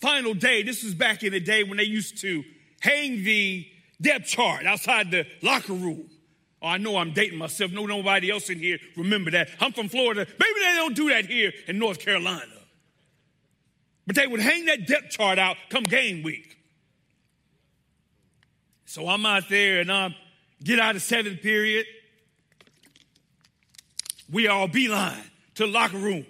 final 0.00 0.32
day. 0.32 0.62
This 0.62 0.82
was 0.82 0.94
back 0.94 1.22
in 1.22 1.32
the 1.32 1.40
day 1.40 1.64
when 1.64 1.76
they 1.76 1.84
used 1.84 2.18
to 2.22 2.42
hang 2.82 3.22
the 3.24 3.66
depth 4.00 4.26
chart 4.26 4.66
outside 4.66 5.10
the 5.10 5.26
locker 5.40 5.72
room. 5.72 6.10
Oh, 6.60 6.68
I 6.68 6.78
know 6.78 6.96
I'm 6.96 7.12
dating 7.12 7.38
myself. 7.38 7.72
No, 7.72 7.86
nobody 7.86 8.30
else 8.30 8.50
in 8.50 8.58
here 8.58 8.78
remember 8.96 9.30
that. 9.32 9.48
I'm 9.60 9.72
from 9.72 9.88
Florida. 9.88 10.26
Maybe 10.26 10.60
they 10.60 10.74
don't 10.74 10.94
do 10.94 11.08
that 11.08 11.26
here 11.26 11.52
in 11.66 11.78
North 11.78 11.98
Carolina. 12.00 12.44
But 14.06 14.16
they 14.16 14.26
would 14.26 14.40
hang 14.40 14.66
that 14.66 14.86
depth 14.86 15.10
chart 15.10 15.38
out 15.38 15.56
come 15.70 15.84
game 15.84 16.22
week. 16.22 16.58
So 18.84 19.08
I'm 19.08 19.24
out 19.24 19.48
there 19.48 19.80
and 19.80 19.90
I 19.90 20.14
get 20.62 20.78
out 20.78 20.96
of 20.96 21.02
seventh 21.02 21.40
period. 21.40 21.86
We 24.30 24.48
all 24.48 24.68
beeline 24.68 25.30
to 25.54 25.66
the 25.66 25.72
locker 25.72 25.98
room. 25.98 26.26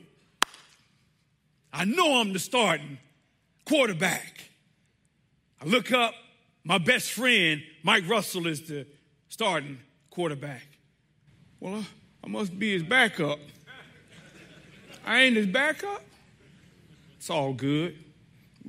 I 1.73 1.85
know 1.85 2.21
I'm 2.21 2.33
the 2.33 2.39
starting 2.39 2.99
quarterback. 3.65 4.51
I 5.61 5.65
look 5.65 5.93
up, 5.93 6.15
my 6.65 6.79
best 6.79 7.13
friend, 7.13 7.63
Mike 7.83 8.09
Russell, 8.09 8.47
is 8.47 8.63
the 8.63 8.87
starting 9.29 9.79
quarterback. 10.11 10.67
Well, 11.61 11.85
I 12.23 12.29
must 12.29 12.59
be 12.59 12.73
his 12.73 12.83
backup. 12.83 13.39
I 15.05 15.23
ain't 15.23 15.37
his 15.37 15.47
backup. 15.47 16.03
It's 17.17 17.31
all 17.31 17.53
good. 17.53 17.97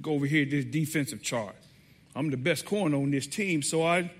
Go 0.02 0.14
over 0.14 0.26
here 0.26 0.46
to 0.46 0.52
this 0.52 0.66
defensive 0.66 1.22
chart. 1.22 1.56
I'm 2.16 2.30
the 2.30 2.38
best 2.38 2.66
corner 2.66 2.98
on 2.98 3.12
this 3.12 3.28
team, 3.28 3.62
so 3.62 3.84
I 3.84 4.12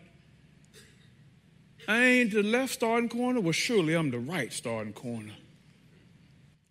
I 1.88 2.04
ain't 2.04 2.32
the 2.32 2.44
left 2.44 2.74
starting 2.74 3.10
corner. 3.10 3.42
Well, 3.42 3.52
surely 3.52 3.94
I'm 3.94 4.10
the 4.10 4.20
right 4.20 4.54
starting 4.54 4.94
corner. 4.94 5.34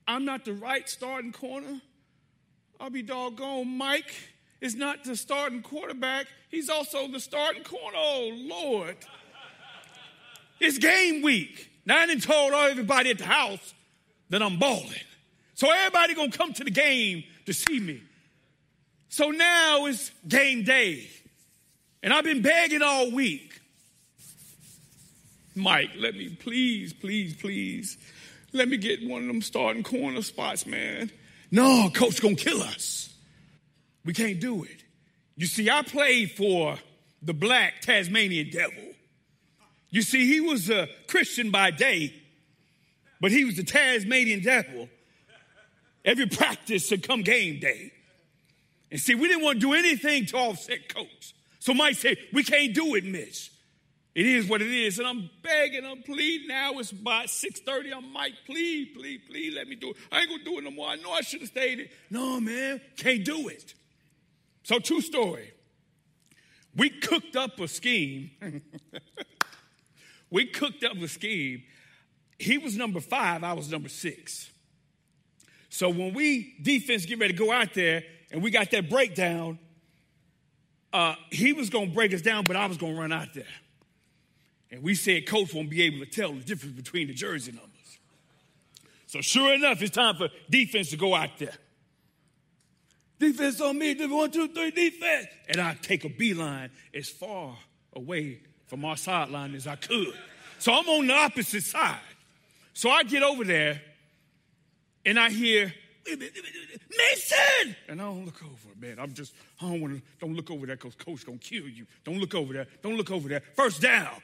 I'm 0.06 0.24
not 0.24 0.44
the 0.44 0.54
right 0.54 0.88
starting 0.88 1.32
corner. 1.32 1.80
I'll 2.80 2.90
be 2.90 3.02
doggone 3.02 3.68
Mike 3.76 4.14
is 4.62 4.76
not 4.76 5.02
the 5.02 5.16
starting 5.16 5.60
quarterback, 5.60 6.26
he's 6.48 6.70
also 6.70 7.08
the 7.08 7.20
starting 7.20 7.64
corner. 7.64 7.96
Oh, 7.98 8.30
Lord. 8.32 8.96
It's 10.60 10.78
game 10.78 11.22
week. 11.22 11.68
Now 11.84 11.98
I 11.98 12.06
didn't 12.06 12.22
told 12.22 12.52
everybody 12.52 13.10
at 13.10 13.18
the 13.18 13.24
house 13.24 13.74
that 14.30 14.40
I'm 14.40 14.58
balling. 14.58 14.92
So 15.54 15.68
everybody 15.70 16.14
gonna 16.14 16.30
come 16.30 16.52
to 16.54 16.64
the 16.64 16.70
game 16.70 17.24
to 17.46 17.52
see 17.52 17.80
me. 17.80 18.00
So 19.08 19.32
now 19.32 19.86
it's 19.86 20.12
game 20.26 20.62
day. 20.62 21.10
And 22.04 22.12
I've 22.12 22.24
been 22.24 22.42
begging 22.42 22.82
all 22.82 23.10
week. 23.10 23.60
Mike, 25.56 25.90
let 25.98 26.14
me 26.14 26.28
please, 26.28 26.92
please, 26.92 27.34
please, 27.34 27.98
let 28.52 28.68
me 28.68 28.76
get 28.76 29.06
one 29.06 29.22
of 29.22 29.26
them 29.26 29.42
starting 29.42 29.82
corner 29.82 30.22
spots, 30.22 30.66
man. 30.66 31.10
No, 31.50 31.90
coach 31.92 32.22
gonna 32.22 32.36
kill 32.36 32.62
us. 32.62 33.11
We 34.04 34.12
can't 34.12 34.40
do 34.40 34.64
it. 34.64 34.84
You 35.36 35.46
see, 35.46 35.70
I 35.70 35.82
played 35.82 36.32
for 36.32 36.76
the 37.22 37.34
black 37.34 37.80
Tasmanian 37.80 38.50
devil. 38.50 38.82
You 39.90 40.02
see, 40.02 40.26
he 40.26 40.40
was 40.40 40.70
a 40.70 40.88
Christian 41.06 41.50
by 41.50 41.70
day, 41.70 42.14
but 43.20 43.30
he 43.30 43.44
was 43.44 43.56
the 43.56 43.64
Tasmanian 43.64 44.40
devil. 44.40 44.88
Every 46.04 46.26
practice 46.26 46.90
had 46.90 47.02
come 47.02 47.22
game 47.22 47.60
day. 47.60 47.92
And 48.90 49.00
see, 49.00 49.14
we 49.14 49.28
didn't 49.28 49.44
want 49.44 49.60
to 49.60 49.60
do 49.60 49.72
anything 49.72 50.26
to 50.26 50.36
offset 50.36 50.88
coach. 50.88 51.34
So 51.60 51.72
Mike 51.72 51.94
said, 51.94 52.16
we 52.32 52.42
can't 52.42 52.74
do 52.74 52.94
it, 52.96 53.04
Mitch. 53.04 53.52
It 54.14 54.26
is 54.26 54.46
what 54.46 54.60
it 54.60 54.70
is. 54.70 54.98
And 54.98 55.06
I'm 55.06 55.30
begging, 55.42 55.86
I'm 55.86 56.02
pleading. 56.02 56.48
Now 56.48 56.72
it's 56.78 56.92
about 56.92 57.26
6.30. 57.26 57.96
I'm 57.96 58.12
Mike, 58.12 58.34
please, 58.44 58.88
please, 58.94 59.20
please 59.28 59.54
let 59.54 59.68
me 59.68 59.76
do 59.76 59.90
it. 59.90 59.96
I 60.10 60.20
ain't 60.20 60.28
gonna 60.28 60.44
do 60.44 60.58
it 60.58 60.64
no 60.64 60.70
more. 60.70 60.88
I 60.88 60.96
know 60.96 61.12
I 61.12 61.22
should 61.22 61.40
have 61.40 61.48
stayed. 61.48 61.88
No, 62.10 62.40
man, 62.40 62.80
can't 62.96 63.24
do 63.24 63.48
it. 63.48 63.74
So 64.62 64.78
true 64.78 65.00
story. 65.00 65.52
We 66.74 66.90
cooked 66.90 67.36
up 67.36 67.58
a 67.60 67.68
scheme. 67.68 68.30
we 70.30 70.46
cooked 70.46 70.84
up 70.84 70.96
a 70.96 71.08
scheme. 71.08 71.62
He 72.38 72.58
was 72.58 72.76
number 72.76 73.00
five, 73.00 73.44
I 73.44 73.52
was 73.52 73.70
number 73.70 73.88
six. 73.88 74.50
So 75.68 75.88
when 75.88 76.14
we 76.14 76.54
defense 76.60 77.06
get 77.06 77.18
ready 77.18 77.32
to 77.32 77.38
go 77.38 77.52
out 77.52 77.74
there 77.74 78.04
and 78.30 78.42
we 78.42 78.50
got 78.50 78.70
that 78.70 78.90
breakdown, 78.90 79.58
uh, 80.92 81.14
he 81.30 81.52
was 81.52 81.70
going 81.70 81.88
to 81.88 81.94
break 81.94 82.12
us 82.12 82.20
down, 82.20 82.44
but 82.44 82.56
I 82.56 82.66
was 82.66 82.76
going 82.76 82.94
to 82.94 83.00
run 83.00 83.12
out 83.12 83.32
there. 83.34 83.44
And 84.70 84.82
we 84.82 84.94
said 84.94 85.26
coach 85.26 85.52
won't 85.54 85.70
be 85.70 85.82
able 85.82 86.00
to 86.00 86.06
tell 86.06 86.32
the 86.32 86.40
difference 86.40 86.74
between 86.74 87.08
the 87.08 87.14
jersey 87.14 87.52
numbers. 87.52 87.70
So 89.06 89.20
sure 89.20 89.54
enough, 89.54 89.82
it's 89.82 89.94
time 89.94 90.16
for 90.16 90.28
defense 90.48 90.90
to 90.90 90.96
go 90.96 91.14
out 91.14 91.38
there. 91.38 91.54
Defense 93.22 93.60
on 93.60 93.78
me, 93.78 93.94
one, 93.94 94.32
two, 94.32 94.48
three, 94.48 94.72
defense. 94.72 95.28
And 95.48 95.60
I 95.60 95.76
take 95.80 96.04
a 96.04 96.08
beeline 96.08 96.70
as 96.92 97.08
far 97.08 97.56
away 97.94 98.40
from 98.66 98.84
our 98.84 98.96
sideline 98.96 99.54
as 99.54 99.68
I 99.68 99.76
could. 99.76 100.12
So 100.58 100.72
I'm 100.72 100.88
on 100.88 101.06
the 101.06 101.14
opposite 101.14 101.62
side. 101.62 102.00
So 102.74 102.90
I 102.90 103.04
get 103.04 103.22
over 103.22 103.44
there 103.44 103.80
and 105.06 105.20
I 105.20 105.30
hear, 105.30 105.72
Mason! 106.04 107.76
And 107.88 108.02
I 108.02 108.06
don't 108.06 108.24
look 108.24 108.42
over, 108.42 108.80
man. 108.80 108.98
I'm 108.98 109.12
just, 109.12 109.34
I 109.60 109.70
don't 109.70 109.80
want 109.80 109.94
to, 109.94 110.02
don't 110.18 110.34
look 110.34 110.50
over 110.50 110.66
there 110.66 110.74
because 110.74 110.96
coach 110.96 111.24
to 111.24 111.38
kill 111.38 111.68
you. 111.68 111.86
Don't 112.02 112.18
look 112.18 112.34
over 112.34 112.52
there. 112.52 112.66
Don't 112.82 112.96
look 112.96 113.12
over 113.12 113.28
there. 113.28 113.42
First 113.54 113.80
down. 113.82 114.20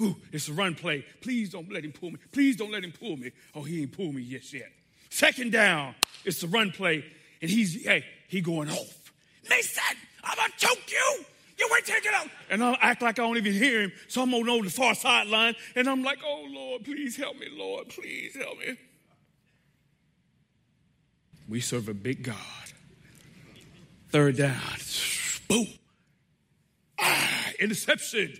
Ooh, 0.00 0.14
it's 0.30 0.48
a 0.48 0.52
run 0.52 0.76
play. 0.76 1.04
Please 1.22 1.50
don't 1.50 1.72
let 1.72 1.84
him 1.84 1.90
pull 1.90 2.12
me. 2.12 2.18
Please 2.30 2.54
don't 2.54 2.70
let 2.70 2.84
him 2.84 2.92
pull 2.92 3.16
me. 3.16 3.32
Oh, 3.52 3.62
he 3.62 3.82
ain't 3.82 3.90
pulled 3.90 4.14
me 4.14 4.22
yet 4.22 4.52
yet. 4.52 4.70
Second 5.10 5.50
down, 5.50 5.96
it's 6.24 6.40
a 6.44 6.46
run 6.46 6.70
play. 6.70 7.04
And 7.42 7.50
he's, 7.50 7.84
hey, 7.84 8.04
he 8.28 8.40
going 8.40 8.70
off. 8.70 9.12
Mason, 9.50 9.82
I'm 10.24 10.36
going 10.36 10.50
to 10.52 10.66
choke 10.66 10.90
you. 10.90 11.24
You 11.58 11.68
ain't 11.74 11.84
taking 11.84 12.12
out. 12.14 12.28
And 12.48 12.62
I 12.62 12.78
act 12.80 13.02
like 13.02 13.18
I 13.18 13.22
don't 13.22 13.36
even 13.36 13.52
hear 13.52 13.82
him. 13.82 13.92
So 14.08 14.22
I'm 14.22 14.32
on 14.32 14.48
over 14.48 14.64
the 14.64 14.70
far 14.70 14.94
sideline. 14.94 15.54
And 15.76 15.88
I'm 15.88 16.02
like, 16.02 16.18
oh, 16.24 16.46
Lord, 16.48 16.84
please 16.84 17.16
help 17.16 17.38
me, 17.38 17.48
Lord. 17.52 17.88
Please 17.88 18.36
help 18.36 18.58
me. 18.58 18.76
We 21.48 21.60
serve 21.60 21.88
a 21.88 21.94
big 21.94 22.22
God. 22.22 22.36
Third 24.10 24.36
down. 24.36 24.60
Boom. 25.48 25.66
Ah, 26.98 27.50
interception. 27.58 28.38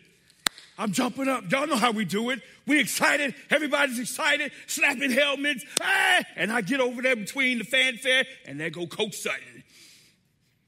I'm 0.79 0.93
jumping 0.93 1.29
up. 1.29 1.51
Y'all 1.51 1.67
know 1.67 1.77
how 1.77 1.93
we 1.93 2.05
do 2.05 2.31
it. 2.31 2.41
We 2.67 2.81
excited. 2.81 3.35
Everybody's 3.51 3.99
excited. 3.99 4.53
Slapping 4.67 5.11
helmets. 5.11 5.65
Ah, 5.81 6.23
and 6.37 6.51
I 6.51 6.63
get 6.63 6.81
over 6.81 7.03
there 7.03 7.17
between 7.17 7.59
the 7.59 7.65
fanfare, 7.65 8.25
and 8.47 8.59
there 8.59 8.71
go 8.71 8.87
Coach 8.87 9.15
Sutton. 9.17 9.65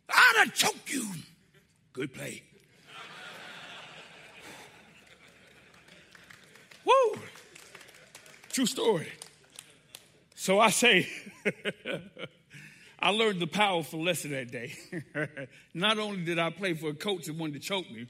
I'd 0.09 0.35
have 0.45 0.55
choked 0.55 0.93
you. 0.93 1.09
Good 1.93 2.13
play. 2.13 2.43
Woo! 6.85 7.21
True 8.51 8.67
story. 8.67 9.09
So 10.35 10.61
I 10.61 10.69
say, 10.71 11.09
I 12.99 13.11
learned 13.11 13.41
the 13.41 13.47
powerful 13.47 14.03
lesson 14.03 14.33
that 14.33 14.51
day. 14.51 14.75
Not 15.75 15.99
only 15.99 16.23
did 16.23 16.39
I 16.39 16.51
play 16.51 16.75
for 16.75 16.91
a 16.91 16.95
coach 16.95 17.25
that 17.27 17.37
wanted 17.37 17.55
to 17.55 17.61
choke 17.61 17.91
me, 17.91 18.07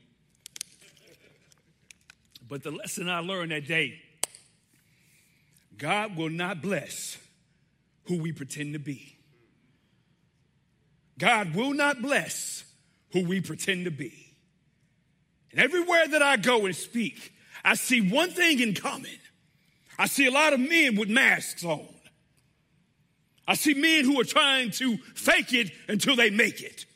but 2.49 2.63
the 2.63 2.71
lesson 2.71 3.09
I 3.09 3.21
learned 3.21 3.53
that 3.53 3.67
day 3.67 4.01
God 5.77 6.17
will 6.17 6.31
not 6.31 6.63
bless 6.63 7.19
who 8.05 8.19
we 8.19 8.33
pretend 8.33 8.75
to 8.75 8.79
be. 8.79 9.17
God 11.19 11.55
will 11.55 11.75
not 11.75 12.03
bless 12.03 12.65
who 13.13 13.25
we 13.25 13.41
pretend 13.41 13.85
to 13.87 13.91
be. 13.91 14.37
And 15.51 15.61
everywhere 15.61 16.07
that 16.09 16.23
I 16.23 16.37
go 16.37 16.67
and 16.67 16.75
speak, 16.75 17.33
I 17.65 17.75
see 17.75 18.01
one 18.01 18.31
thing 18.31 18.61
in 18.61 18.75
common. 18.75 19.19
I 19.99 20.07
see 20.07 20.27
a 20.27 20.31
lot 20.31 20.53
of 20.53 20.61
men 20.61 20.97
with 20.97 21.09
masks 21.09 21.65
on. 21.65 21.87
I 23.47 23.55
see 23.55 23.75
men 23.75 24.05
who 24.05 24.21
are 24.21 24.25
trying 24.25 24.71
to 24.73 24.97
fake 25.15 25.53
it 25.53 25.71
until 25.89 26.17
they 26.17 26.31
make 26.31 26.61
it, 26.63 26.87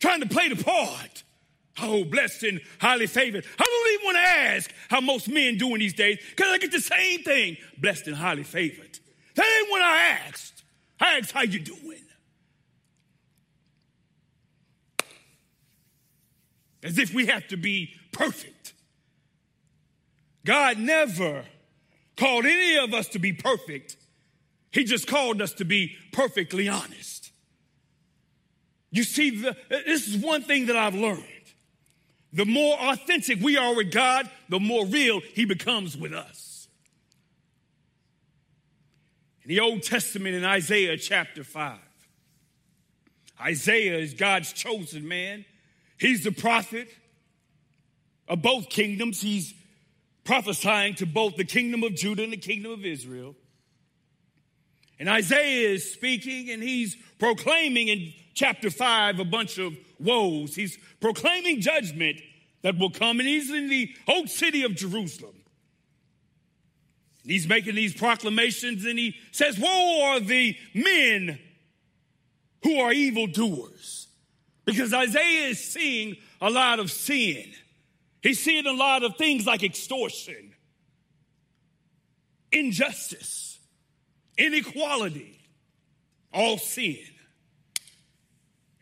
trying 0.00 0.20
to 0.20 0.28
play 0.28 0.48
the 0.48 0.62
part. 0.62 1.24
Oh, 1.80 2.04
blessed 2.04 2.42
and 2.44 2.60
highly 2.80 3.06
favored. 3.06 3.44
I 3.58 3.64
don't 3.64 3.94
even 3.94 4.04
want 4.04 4.16
to 4.16 4.40
ask 4.40 4.72
how 4.88 5.00
most 5.00 5.28
men 5.28 5.58
do 5.58 5.74
in 5.74 5.80
these 5.80 5.94
days 5.94 6.18
because 6.30 6.52
I 6.52 6.58
get 6.58 6.72
the 6.72 6.80
same 6.80 7.22
thing, 7.22 7.56
blessed 7.78 8.06
and 8.08 8.16
highly 8.16 8.42
favored. 8.42 8.98
That 9.34 9.60
ain't 9.60 9.70
what 9.70 9.82
I 9.82 10.02
asked. 10.26 10.64
I 11.00 11.18
asked 11.18 11.32
how 11.32 11.42
you 11.42 11.60
doing. 11.60 12.02
As 16.82 16.98
if 16.98 17.12
we 17.12 17.26
have 17.26 17.46
to 17.48 17.56
be 17.56 17.90
perfect. 18.12 18.72
God 20.44 20.78
never 20.78 21.44
called 22.16 22.46
any 22.46 22.78
of 22.78 22.94
us 22.94 23.08
to 23.08 23.18
be 23.18 23.32
perfect. 23.32 23.96
He 24.70 24.84
just 24.84 25.06
called 25.06 25.40
us 25.42 25.52
to 25.54 25.64
be 25.64 25.96
perfectly 26.12 26.68
honest. 26.68 27.30
You 28.90 29.02
see, 29.02 29.30
the, 29.42 29.56
this 29.68 30.08
is 30.08 30.16
one 30.16 30.42
thing 30.42 30.66
that 30.66 30.76
I've 30.76 30.94
learned. 30.94 31.24
The 32.32 32.44
more 32.44 32.76
authentic 32.78 33.40
we 33.40 33.56
are 33.56 33.74
with 33.74 33.90
God, 33.90 34.30
the 34.48 34.60
more 34.60 34.84
real 34.86 35.20
He 35.20 35.44
becomes 35.44 35.96
with 35.96 36.12
us. 36.12 36.68
In 39.44 39.48
the 39.48 39.60
Old 39.60 39.82
Testament, 39.82 40.34
in 40.34 40.44
Isaiah 40.44 40.98
chapter 40.98 41.42
5, 41.42 41.78
Isaiah 43.40 43.98
is 43.98 44.14
God's 44.14 44.52
chosen 44.52 45.08
man. 45.08 45.44
He's 45.98 46.24
the 46.24 46.32
prophet 46.32 46.88
of 48.28 48.42
both 48.42 48.68
kingdoms. 48.68 49.20
He's 49.20 49.54
prophesying 50.24 50.94
to 50.96 51.06
both 51.06 51.36
the 51.36 51.44
kingdom 51.44 51.82
of 51.82 51.94
Judah 51.94 52.24
and 52.24 52.32
the 52.32 52.36
kingdom 52.36 52.72
of 52.72 52.84
Israel. 52.84 53.34
And 55.00 55.08
Isaiah 55.08 55.70
is 55.70 55.90
speaking 55.92 56.50
and 56.50 56.62
he's 56.62 56.96
proclaiming 57.18 57.88
in 57.88 58.12
chapter 58.38 58.70
5 58.70 59.20
a 59.20 59.24
bunch 59.24 59.58
of 59.58 59.76
woes. 59.98 60.54
He's 60.54 60.78
proclaiming 61.00 61.60
judgment 61.60 62.20
that 62.62 62.78
will 62.78 62.90
come, 62.90 63.20
and 63.20 63.28
he's 63.28 63.50
in 63.50 63.68
the 63.68 63.90
old 64.06 64.28
city 64.28 64.64
of 64.64 64.74
Jerusalem. 64.74 65.34
He's 67.24 67.46
making 67.46 67.74
these 67.74 67.94
proclamations 67.94 68.86
and 68.86 68.98
he 68.98 69.14
says, 69.32 69.58
Woe 69.58 70.02
are 70.04 70.20
the 70.20 70.56
men 70.72 71.38
who 72.62 72.78
are 72.78 72.90
evildoers. 72.90 74.08
Because 74.64 74.94
Isaiah 74.94 75.48
is 75.48 75.62
seeing 75.62 76.16
a 76.40 76.48
lot 76.48 76.78
of 76.78 76.90
sin. 76.90 77.52
He's 78.22 78.42
seeing 78.42 78.66
a 78.66 78.72
lot 78.72 79.02
of 79.02 79.16
things 79.16 79.46
like 79.46 79.62
extortion, 79.62 80.54
injustice 82.50 83.48
inequality, 84.38 85.40
all 86.32 86.56
sin. 86.56 87.04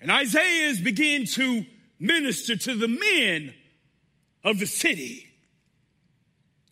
And 0.07 0.13
Isaiah 0.13 0.69
is 0.69 0.79
beginning 0.79 1.27
to 1.33 1.67
minister 1.99 2.55
to 2.55 2.77
the 2.77 2.87
men 2.87 3.53
of 4.45 4.61
the 4.61 4.67
city. 4.67 5.27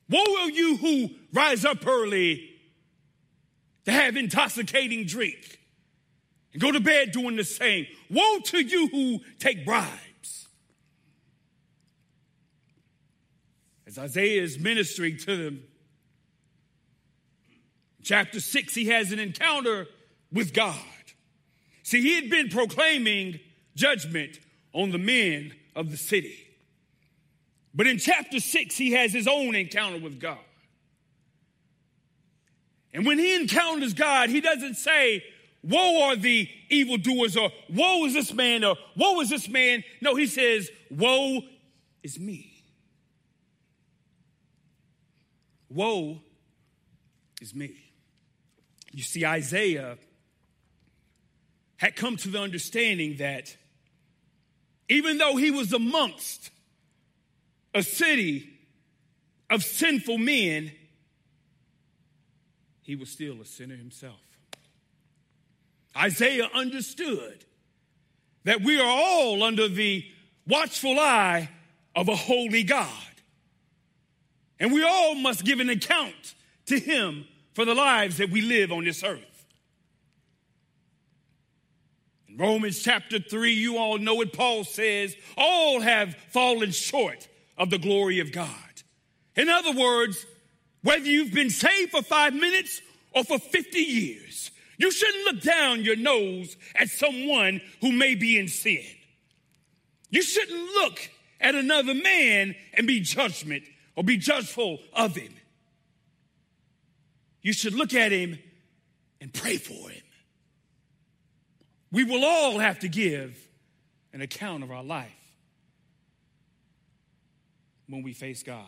Woe 0.08 0.20
are 0.20 0.50
you 0.50 0.76
who 0.76 1.08
rise 1.32 1.64
up 1.64 1.84
early 1.84 2.48
to 3.86 3.90
have 3.90 4.16
intoxicating 4.16 5.06
drink 5.06 5.58
and 6.52 6.62
go 6.62 6.70
to 6.70 6.78
bed 6.78 7.10
doing 7.10 7.34
the 7.34 7.42
same. 7.42 7.88
Woe 8.08 8.38
to 8.38 8.60
you 8.60 8.86
who 8.86 9.18
take 9.40 9.66
bribes. 9.66 10.46
As 13.84 13.98
Isaiah 13.98 14.42
is 14.42 14.60
ministering 14.60 15.16
to 15.16 15.36
them, 15.36 15.64
chapter 18.00 18.38
6, 18.38 18.74
he 18.76 18.84
has 18.90 19.10
an 19.10 19.18
encounter 19.18 19.88
with 20.30 20.54
God. 20.54 20.78
See, 21.84 22.00
he 22.00 22.14
had 22.14 22.30
been 22.30 22.48
proclaiming 22.48 23.38
judgment 23.76 24.40
on 24.72 24.90
the 24.90 24.98
men 24.98 25.52
of 25.76 25.90
the 25.90 25.98
city. 25.98 26.38
But 27.74 27.86
in 27.86 27.98
chapter 27.98 28.40
six, 28.40 28.76
he 28.76 28.92
has 28.92 29.12
his 29.12 29.28
own 29.28 29.54
encounter 29.54 29.98
with 29.98 30.18
God. 30.18 30.38
And 32.94 33.04
when 33.04 33.18
he 33.18 33.34
encounters 33.36 33.92
God, 33.92 34.30
he 34.30 34.40
doesn't 34.40 34.74
say, 34.74 35.22
Woe 35.62 36.08
are 36.08 36.16
the 36.16 36.48
evildoers, 36.70 37.36
or 37.36 37.50
woe 37.68 38.04
is 38.06 38.14
this 38.14 38.32
man, 38.32 38.64
or 38.64 38.76
woe 38.96 39.20
is 39.20 39.28
this 39.28 39.48
man. 39.48 39.84
No, 40.00 40.14
he 40.14 40.26
says, 40.26 40.70
Woe 40.90 41.40
is 42.02 42.18
me. 42.18 42.62
Woe 45.68 46.20
is 47.42 47.54
me. 47.54 47.74
You 48.90 49.02
see, 49.02 49.26
Isaiah 49.26 49.98
had 51.84 51.96
come 51.96 52.16
to 52.16 52.28
the 52.28 52.40
understanding 52.40 53.16
that 53.18 53.54
even 54.88 55.18
though 55.18 55.36
he 55.36 55.50
was 55.50 55.70
amongst 55.74 56.50
a 57.74 57.82
city 57.82 58.48
of 59.50 59.62
sinful 59.62 60.16
men, 60.16 60.72
he 62.80 62.96
was 62.96 63.10
still 63.10 63.38
a 63.42 63.44
sinner 63.44 63.76
himself. 63.76 64.16
Isaiah 65.94 66.48
understood 66.54 67.44
that 68.44 68.62
we 68.62 68.80
are 68.80 68.88
all 68.88 69.42
under 69.42 69.68
the 69.68 70.06
watchful 70.48 70.98
eye 70.98 71.50
of 71.94 72.08
a 72.08 72.16
holy 72.16 72.62
God. 72.62 72.88
And 74.58 74.72
we 74.72 74.82
all 74.82 75.16
must 75.16 75.44
give 75.44 75.60
an 75.60 75.68
account 75.68 76.34
to 76.64 76.80
him 76.80 77.26
for 77.52 77.66
the 77.66 77.74
lives 77.74 78.16
that 78.16 78.30
we 78.30 78.40
live 78.40 78.72
on 78.72 78.84
this 78.84 79.04
earth. 79.04 79.34
In 82.23 82.23
Romans 82.36 82.82
chapter 82.82 83.18
3, 83.18 83.52
you 83.52 83.78
all 83.78 83.98
know 83.98 84.14
what 84.14 84.32
Paul 84.32 84.64
says 84.64 85.16
all 85.36 85.80
have 85.80 86.14
fallen 86.30 86.70
short 86.72 87.28
of 87.56 87.70
the 87.70 87.78
glory 87.78 88.20
of 88.20 88.32
God. 88.32 88.48
In 89.36 89.48
other 89.48 89.72
words, 89.72 90.26
whether 90.82 91.04
you've 91.04 91.32
been 91.32 91.50
saved 91.50 91.92
for 91.92 92.02
five 92.02 92.34
minutes 92.34 92.80
or 93.12 93.24
for 93.24 93.38
50 93.38 93.78
years, 93.78 94.50
you 94.78 94.90
shouldn't 94.90 95.24
look 95.24 95.42
down 95.42 95.82
your 95.82 95.96
nose 95.96 96.56
at 96.74 96.88
someone 96.88 97.60
who 97.80 97.92
may 97.92 98.14
be 98.14 98.38
in 98.38 98.48
sin. 98.48 98.84
You 100.10 100.22
shouldn't 100.22 100.64
look 100.74 101.10
at 101.40 101.54
another 101.54 101.94
man 101.94 102.54
and 102.74 102.86
be 102.86 103.00
judgment 103.00 103.64
or 103.96 104.04
be 104.04 104.16
judgeful 104.16 104.78
of 104.92 105.14
him. 105.16 105.34
You 107.42 107.52
should 107.52 107.74
look 107.74 107.94
at 107.94 108.10
him 108.10 108.38
and 109.20 109.32
pray 109.32 109.56
for 109.56 109.90
him. 109.90 110.03
We 111.94 112.02
will 112.02 112.24
all 112.24 112.58
have 112.58 112.80
to 112.80 112.88
give 112.88 113.38
an 114.12 114.20
account 114.20 114.64
of 114.64 114.72
our 114.72 114.82
life 114.82 115.12
when 117.88 118.02
we 118.02 118.12
face 118.12 118.42
God. 118.42 118.66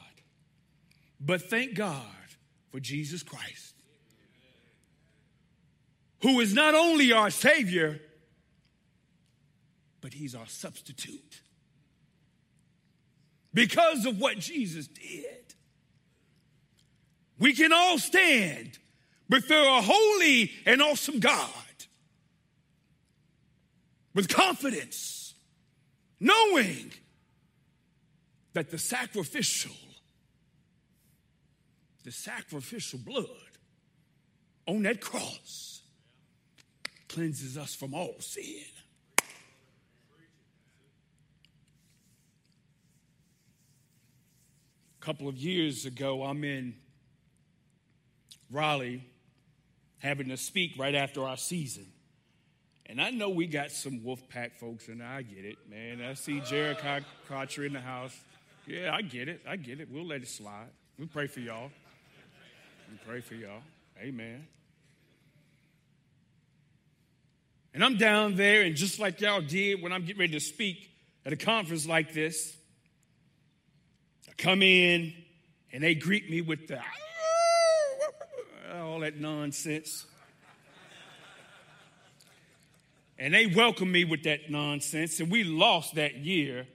But 1.19 1.43
thank 1.43 1.75
God 1.75 2.07
for 2.71 2.79
Jesus 2.79 3.25
Christ, 3.25 3.75
who 6.23 6.39
is 6.39 6.55
not 6.55 6.75
only 6.75 7.13
our 7.13 7.31
Savior, 7.31 8.01
but 10.01 10.15
He's 10.15 10.37
our 10.37 10.47
substitute. 10.47 11.41
Because 13.53 14.07
of 14.07 14.21
what 14.21 14.39
Jesus 14.39 14.87
did, 14.87 15.53
we 17.41 17.55
can 17.55 17.73
all 17.73 17.99
stand 17.99 18.79
before 19.29 19.57
a 19.57 19.83
holy 19.83 20.53
and 20.65 20.81
awesome 20.81 21.19
God 21.19 21.51
with 24.17 24.29
confidence, 24.29 25.35
knowing 26.19 26.91
that 28.55 28.71
the 28.71 28.79
sacrificial 28.79 29.71
the 32.03 32.13
sacrificial 32.13 33.01
blood 33.01 33.27
on 34.69 34.85
that 34.85 35.01
cross 35.01 35.83
cleanses 37.09 37.59
us 37.59 37.75
from 37.75 37.95
all 37.95 38.15
sin. 38.21 38.63
A 39.19 39.25
couple 45.01 45.27
of 45.27 45.37
years 45.37 45.85
ago, 45.85 46.23
I'm 46.23 46.45
in 46.45 46.77
Raleigh 48.53 49.05
having 49.99 50.29
to 50.29 50.37
speak 50.37 50.75
right 50.79 50.95
after 50.95 51.25
our 51.25 51.37
season. 51.37 51.87
And 52.89 53.01
I 53.01 53.11
know 53.11 53.31
we 53.31 53.47
got 53.47 53.73
some 53.73 54.01
Wolfpack 54.01 54.55
folks, 54.61 54.89
and 54.89 55.03
I 55.03 55.23
get 55.23 55.45
it, 55.45 55.59
man. 55.69 56.01
I 56.01 56.15
see 56.15 56.41
Jared 56.41 56.79
Crotcher 57.29 57.67
in 57.67 57.73
the 57.73 57.81
house. 57.81 58.17
Yeah, 58.67 58.95
I 58.95 59.03
get 59.03 59.29
it. 59.29 59.41
I 59.49 59.57
get 59.57 59.81
it. 59.81 59.89
We'll 59.91 60.07
let 60.07 60.23
it 60.23 60.29
slide. 60.29 60.69
We 60.99 61.07
pray 61.07 61.27
for 61.27 61.41
y'all. 61.41 61.71
We 62.91 62.99
pray 63.05 63.21
for 63.21 63.35
y'all. 63.35 63.63
Amen. 64.01 64.47
And 67.75 67.85
I'm 67.85 67.97
down 67.97 68.37
there, 68.37 68.63
and 68.63 68.77
just 68.77 68.99
like 68.99 69.21
y'all 69.21 69.41
did 69.41 69.83
when 69.83 69.93
I'm 69.93 70.03
getting 70.05 70.21
ready 70.21 70.33
to 70.33 70.41
speak 70.41 70.91
at 71.27 71.33
a 71.33 71.37
conference 71.37 71.87
like 71.87 72.13
this, 72.13 72.57
I 74.29 74.33
come 74.39 74.63
in 74.63 75.13
and 75.73 75.83
they 75.83 75.95
greet 75.95 76.31
me 76.31 76.41
with 76.41 76.69
the 76.69 76.81
all 78.73 79.01
that 79.01 79.17
nonsense. 79.17 80.07
And 83.19 83.33
they 83.33 83.47
welcome 83.47 83.91
me 83.91 84.05
with 84.05 84.25
that 84.25 84.51
nonsense, 84.51 85.21
and 85.21 85.31
we 85.31 85.43
lost 85.43 85.95
that 85.95 86.17
year, 86.17 86.67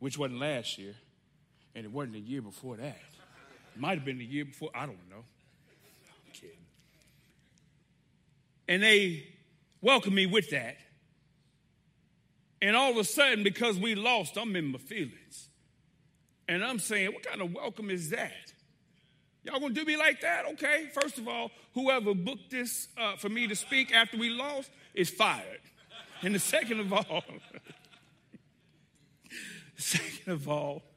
which 0.00 0.18
wasn't 0.18 0.40
last 0.40 0.76
year, 0.76 0.94
and 1.74 1.84
it 1.84 1.92
wasn't 1.92 2.14
the 2.14 2.20
year 2.20 2.42
before 2.42 2.76
that. 2.76 3.00
It 3.74 3.80
might 3.80 3.96
have 3.96 4.04
been 4.04 4.18
the 4.18 4.24
year 4.24 4.44
before. 4.44 4.70
I 4.74 4.86
don't 4.86 4.98
know. 5.08 5.24
I'm 5.24 6.32
kidding. 6.32 6.56
And 8.66 8.82
they 8.82 9.24
welcomed 9.80 10.16
me 10.16 10.26
with 10.26 10.50
that. 10.50 10.76
And 12.60 12.76
all 12.76 12.90
of 12.90 12.96
a 12.96 13.04
sudden, 13.04 13.44
because 13.44 13.78
we 13.78 13.94
lost, 13.94 14.36
I'm 14.36 14.54
in 14.56 14.66
my 14.66 14.78
feelings. 14.78 15.48
And 16.48 16.64
I'm 16.64 16.80
saying, 16.80 17.12
what 17.12 17.22
kind 17.22 17.40
of 17.40 17.54
welcome 17.54 17.88
is 17.88 18.10
that? 18.10 18.51
Y'all 19.44 19.58
gonna 19.58 19.74
do 19.74 19.84
me 19.84 19.96
like 19.96 20.20
that? 20.20 20.44
Okay. 20.52 20.88
First 20.92 21.18
of 21.18 21.26
all, 21.26 21.50
whoever 21.74 22.14
booked 22.14 22.50
this 22.50 22.88
uh, 22.96 23.16
for 23.16 23.28
me 23.28 23.48
to 23.48 23.56
speak 23.56 23.92
after 23.92 24.16
we 24.16 24.30
lost 24.30 24.70
is 24.94 25.10
fired. 25.10 25.60
And 26.22 26.34
the 26.34 26.38
second 26.38 26.78
of 26.78 26.92
all, 26.92 27.24
second 29.76 30.32
of 30.32 30.48
all, 30.48 30.82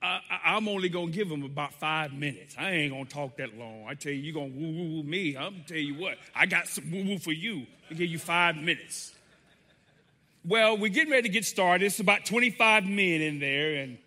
I, 0.00 0.20
am 0.44 0.68
only 0.68 0.88
gonna 0.88 1.10
give 1.10 1.28
them 1.28 1.42
about 1.42 1.74
five 1.74 2.12
minutes. 2.12 2.54
I 2.56 2.70
ain't 2.70 2.92
gonna 2.92 3.04
talk 3.06 3.36
that 3.38 3.58
long. 3.58 3.86
I 3.88 3.94
tell 3.94 4.12
you, 4.12 4.20
you're 4.20 4.34
gonna 4.34 4.54
woo 4.54 4.70
woo 4.70 4.96
woo 4.96 5.02
me. 5.02 5.36
I'm 5.36 5.54
gonna 5.54 5.64
tell 5.66 5.76
you 5.78 5.96
what, 5.96 6.18
I 6.36 6.46
got 6.46 6.68
some 6.68 6.88
woo 6.92 7.04
woo 7.04 7.18
for 7.18 7.32
you. 7.32 7.66
I 7.90 7.94
give 7.94 8.08
you 8.08 8.20
five 8.20 8.54
minutes. 8.56 9.12
Well, 10.44 10.78
we're 10.78 10.88
getting 10.88 11.10
ready 11.10 11.28
to 11.28 11.32
get 11.32 11.44
started. 11.44 11.84
It's 11.84 11.98
about 11.98 12.24
25 12.24 12.84
men 12.84 13.20
in 13.20 13.40
there, 13.40 13.74
and 13.74 13.98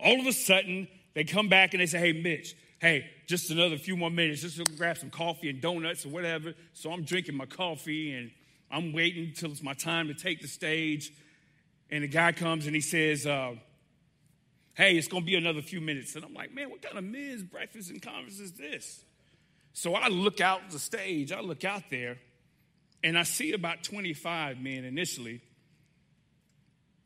all 0.00 0.18
of 0.18 0.26
a 0.26 0.32
sudden 0.32 0.88
they 1.14 1.24
come 1.24 1.48
back 1.48 1.74
and 1.74 1.80
they 1.80 1.86
say, 1.86 1.98
"Hey, 1.98 2.12
Mitch, 2.12 2.54
hey, 2.80 3.08
just 3.26 3.50
another 3.50 3.78
few 3.78 3.96
more 3.96 4.10
minutes, 4.10 4.42
just 4.42 4.56
to 4.56 4.64
grab 4.76 4.98
some 4.98 5.10
coffee 5.10 5.48
and 5.48 5.60
donuts 5.60 6.04
or 6.04 6.10
whatever." 6.10 6.54
So 6.72 6.92
I'm 6.92 7.04
drinking 7.04 7.36
my 7.36 7.46
coffee 7.46 8.12
and 8.12 8.30
I'm 8.70 8.92
waiting 8.92 9.26
until 9.26 9.50
it's 9.50 9.62
my 9.62 9.74
time 9.74 10.08
to 10.08 10.14
take 10.14 10.42
the 10.42 10.48
stage, 10.48 11.12
and 11.90 12.04
the 12.04 12.08
guy 12.08 12.32
comes 12.32 12.66
and 12.66 12.74
he 12.74 12.80
says. 12.80 13.26
Uh, 13.26 13.54
hey, 14.74 14.96
it's 14.96 15.08
to 15.08 15.20
be 15.20 15.36
another 15.36 15.62
few 15.62 15.80
minutes. 15.80 16.14
And 16.16 16.24
I'm 16.24 16.34
like, 16.34 16.52
man, 16.52 16.70
what 16.70 16.82
kind 16.82 16.98
of 16.98 17.04
men's 17.04 17.42
breakfast 17.42 17.90
and 17.90 18.02
conference 18.02 18.40
is 18.40 18.52
this? 18.52 19.04
So 19.72 19.94
I 19.94 20.08
look 20.08 20.40
out 20.40 20.70
the 20.70 20.78
stage, 20.78 21.32
I 21.32 21.40
look 21.40 21.64
out 21.64 21.84
there, 21.90 22.18
and 23.02 23.18
I 23.18 23.24
see 23.24 23.52
about 23.52 23.82
25 23.82 24.60
men 24.60 24.84
initially. 24.84 25.40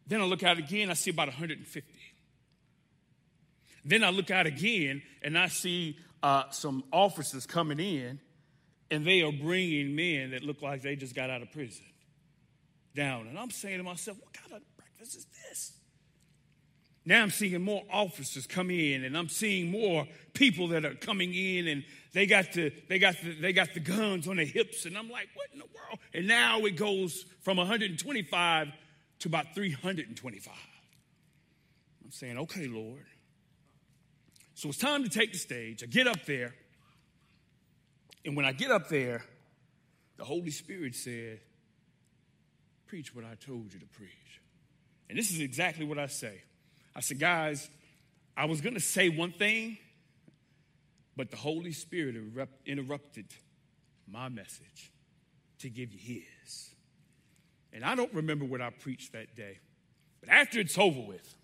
Then 0.07 0.21
I 0.21 0.25
look 0.25 0.42
out 0.42 0.59
again, 0.59 0.90
I 0.90 0.94
see 0.94 1.11
about 1.11 1.29
150. 1.29 1.90
Then 3.88 4.05
I 4.05 4.11
look 4.11 4.31
out 4.31 4.46
again, 4.46 5.01
and 5.22 5.38
I 5.38 5.48
see 5.48 5.96
uh, 6.22 6.44
some 6.51 6.85
officers 6.92 7.46
coming 7.46 7.81
in, 7.81 8.20
and 8.90 9.03
they 9.03 9.22
are 9.22 9.33
bringing 9.33 9.96
men 9.96 10.33
that 10.33 10.42
look 10.42 10.61
like 10.61 10.83
they 10.83 10.94
just 10.94 11.14
got 11.14 11.31
out 11.31 11.40
of 11.40 11.51
prison 11.51 11.87
down. 12.94 13.29
And 13.29 13.38
I'm 13.38 13.51
saying 13.51 13.79
to 13.79 13.85
myself, 13.85 14.18
what 14.20 14.35
kind 14.35 14.53
of 14.53 14.77
breakfast 14.77 15.16
is 15.16 15.27
this? 15.48 15.72
Now 17.07 17.22
I'm 17.22 17.31
seeing 17.31 17.62
more 17.62 17.83
officers 17.90 18.46
come 18.46 18.70
in, 18.70 19.05
and 19.05 19.16
I'm 19.16 19.31
seeing 19.31 19.70
more 19.70 20.07
people 20.35 20.68
that 20.68 20.85
are 20.85 20.94
coming 20.94 21.33
in, 21.33 21.66
and 21.66 21.83
they 22.12 22.27
got 22.27 22.53
the 22.53 22.70
they 22.90 22.98
got 22.98 23.14
the 23.22 23.40
they 23.40 23.55
got 23.55 23.72
the 23.72 23.81
guns 23.81 24.29
on 24.29 24.37
their 24.37 24.44
hips, 24.44 24.85
and 24.85 24.98
I'm 24.98 25.09
like, 25.09 25.29
what 25.35 25.48
in 25.51 25.61
the 25.61 25.64
world? 25.64 25.98
And 26.12 26.29
now 26.29 26.59
it 26.66 26.77
goes 26.77 27.24
from 27.40 27.57
125 27.57 28.68
to 29.20 29.29
about 29.29 29.55
325. 29.55 30.53
I'm 32.05 32.11
saying, 32.11 32.37
okay, 32.37 32.66
Lord. 32.66 33.07
So 34.59 34.71
it's 34.71 34.79
time 34.79 35.05
to 35.05 35.09
take 35.09 35.31
the 35.31 35.38
stage. 35.38 35.85
I 35.85 35.87
get 35.87 36.09
up 36.09 36.27
there, 36.27 36.53
and 38.25 38.37
when 38.37 38.44
I 38.44 38.51
get 38.51 38.73
up 38.73 38.88
there, 38.88 39.23
the 40.16 40.25
Holy 40.25 40.51
Spirit 40.51 40.97
said, 40.97 41.38
Preach 42.88 43.14
what 43.14 43.25
I 43.25 43.37
told 43.37 43.73
you 43.73 43.79
to 43.79 43.87
preach. 43.87 44.40
And 45.09 45.16
this 45.16 45.31
is 45.31 45.38
exactly 45.38 45.85
what 45.85 45.97
I 45.97 46.09
say. 46.09 46.42
I 46.97 46.99
said, 46.99 47.21
guys, 47.21 47.71
I 48.37 48.47
was 48.47 48.61
going 48.61 48.75
to 48.75 48.81
say 48.81 49.09
one 49.09 49.31
thing, 49.31 49.79
but 51.16 51.31
the 51.31 51.37
Holy 51.37 51.71
Spirit 51.71 52.16
interrupted 52.66 53.27
my 54.09 54.29
message 54.29 54.90
to 55.61 55.71
give 55.71 55.92
you 55.92 56.01
his. 56.01 56.71
And 57.73 57.85
I 57.85 57.94
don't 57.94 58.12
remember 58.12 58.44
what 58.44 58.61
I 58.61 58.71
preached 58.71 59.12
that 59.12 59.37
day, 59.37 59.61
but 60.18 60.31
after 60.31 60.59
it's 60.59 60.77
over 60.77 61.01
with, 61.01 61.37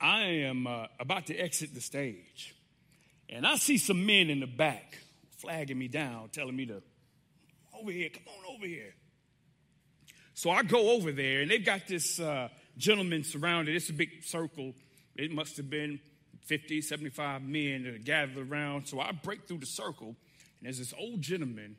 I 0.00 0.22
am 0.22 0.66
uh, 0.66 0.86
about 0.98 1.26
to 1.26 1.36
exit 1.36 1.74
the 1.74 1.80
stage, 1.80 2.54
and 3.28 3.46
I 3.46 3.56
see 3.56 3.76
some 3.76 4.06
men 4.06 4.30
in 4.30 4.40
the 4.40 4.46
back 4.46 4.96
flagging 5.38 5.78
me 5.78 5.88
down, 5.88 6.30
telling 6.30 6.56
me 6.56 6.66
to, 6.66 6.82
over 7.78 7.90
here, 7.90 8.08
come 8.08 8.22
on 8.28 8.56
over 8.56 8.66
here. 8.66 8.94
So 10.34 10.50
I 10.50 10.62
go 10.62 10.92
over 10.92 11.12
there, 11.12 11.42
and 11.42 11.50
they've 11.50 11.64
got 11.64 11.86
this 11.86 12.18
uh, 12.18 12.48
gentleman 12.78 13.24
surrounded. 13.24 13.76
It's 13.76 13.90
a 13.90 13.94
big 13.94 14.22
circle. 14.24 14.74
It 15.16 15.32
must 15.32 15.58
have 15.58 15.68
been 15.68 16.00
50, 16.46 16.80
75 16.80 17.42
men 17.42 17.84
that 17.84 17.94
are 17.94 17.98
gathered 17.98 18.50
around. 18.50 18.86
So 18.86 19.00
I 19.00 19.12
break 19.12 19.46
through 19.46 19.58
the 19.58 19.66
circle, 19.66 20.08
and 20.08 20.16
there's 20.62 20.78
this 20.78 20.94
old 20.98 21.20
gentleman 21.20 21.76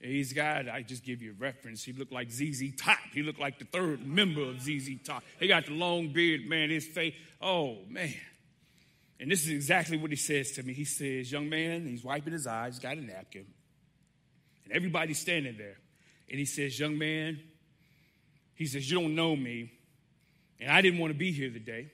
He's 0.00 0.32
got, 0.32 0.68
I 0.68 0.82
just 0.82 1.04
give 1.04 1.22
you 1.22 1.32
a 1.32 1.42
reference. 1.42 1.82
He 1.82 1.92
looked 1.92 2.12
like 2.12 2.30
ZZ 2.30 2.74
Top. 2.76 2.98
He 3.12 3.22
looked 3.22 3.40
like 3.40 3.58
the 3.58 3.64
third 3.64 4.06
member 4.06 4.42
of 4.42 4.60
ZZ 4.60 4.90
Top. 5.04 5.24
He 5.40 5.48
got 5.48 5.66
the 5.66 5.72
long 5.72 6.12
beard, 6.12 6.46
man, 6.48 6.70
his 6.70 6.86
face. 6.86 7.14
Oh, 7.40 7.78
man. 7.88 8.14
And 9.20 9.30
this 9.30 9.42
is 9.42 9.50
exactly 9.50 9.96
what 9.96 10.10
he 10.10 10.16
says 10.16 10.52
to 10.52 10.62
me. 10.62 10.72
He 10.72 10.84
says, 10.84 11.32
Young 11.32 11.48
man, 11.48 11.86
he's 11.86 12.04
wiping 12.04 12.32
his 12.32 12.46
eyes, 12.46 12.78
got 12.78 12.96
a 12.96 13.00
napkin. 13.00 13.46
And 14.64 14.72
everybody's 14.72 15.18
standing 15.18 15.56
there. 15.58 15.76
And 16.30 16.38
he 16.38 16.44
says, 16.44 16.78
Young 16.78 16.96
man, 16.96 17.40
he 18.54 18.66
says, 18.66 18.88
You 18.88 19.00
don't 19.00 19.16
know 19.16 19.34
me. 19.34 19.72
And 20.60 20.70
I 20.70 20.80
didn't 20.80 21.00
want 21.00 21.12
to 21.12 21.18
be 21.18 21.32
here 21.32 21.50
today. 21.50 21.90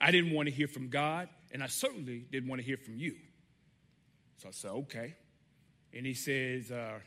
I 0.00 0.12
didn't 0.12 0.32
want 0.32 0.48
to 0.48 0.54
hear 0.54 0.68
from 0.68 0.88
God. 0.88 1.28
And 1.50 1.62
I 1.62 1.66
certainly 1.66 2.24
didn't 2.30 2.48
want 2.48 2.60
to 2.60 2.66
hear 2.66 2.76
from 2.76 2.96
you. 2.96 3.16
So 4.38 4.48
I 4.48 4.52
said, 4.52 4.70
Okay. 4.70 5.14
And 5.92 6.06
he 6.06 6.14
says, 6.14 6.70
uh, 6.70 7.00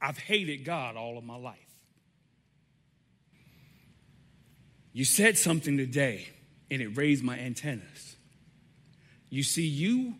I've 0.00 0.18
hated 0.18 0.64
God 0.64 0.96
all 0.96 1.18
of 1.18 1.24
my 1.24 1.36
life. 1.36 1.58
You 4.92 5.04
said 5.04 5.36
something 5.36 5.76
today, 5.76 6.28
and 6.70 6.80
it 6.80 6.96
raised 6.96 7.22
my 7.22 7.38
antennas. 7.38 8.16
You 9.30 9.42
see, 9.42 9.66
you 9.66 10.14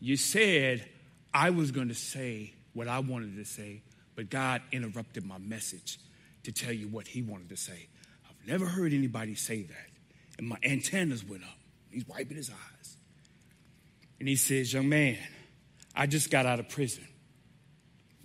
you 0.00 0.16
said 0.16 0.88
I 1.34 1.50
was 1.50 1.70
going 1.70 1.88
to 1.88 1.94
say 1.94 2.54
what 2.72 2.88
I 2.88 3.00
wanted 3.00 3.36
to 3.36 3.44
say, 3.44 3.82
but 4.14 4.30
God 4.30 4.62
interrupted 4.72 5.24
my 5.24 5.38
message 5.38 5.98
to 6.44 6.52
tell 6.52 6.72
you 6.72 6.88
what 6.88 7.06
He 7.06 7.22
wanted 7.22 7.48
to 7.50 7.56
say. 7.56 7.88
I've 8.28 8.48
never 8.48 8.66
heard 8.66 8.92
anybody 8.92 9.34
say 9.34 9.62
that. 9.62 9.86
And 10.38 10.48
my 10.48 10.56
antennas 10.62 11.24
went 11.24 11.42
up. 11.42 11.58
He's 11.90 12.06
wiping 12.06 12.36
his 12.36 12.50
eyes. 12.50 12.96
And 14.20 14.28
he 14.28 14.36
says, 14.36 14.72
Young 14.72 14.88
man, 14.88 15.18
I 15.94 16.06
just 16.06 16.30
got 16.30 16.46
out 16.46 16.60
of 16.60 16.68
prison 16.68 17.06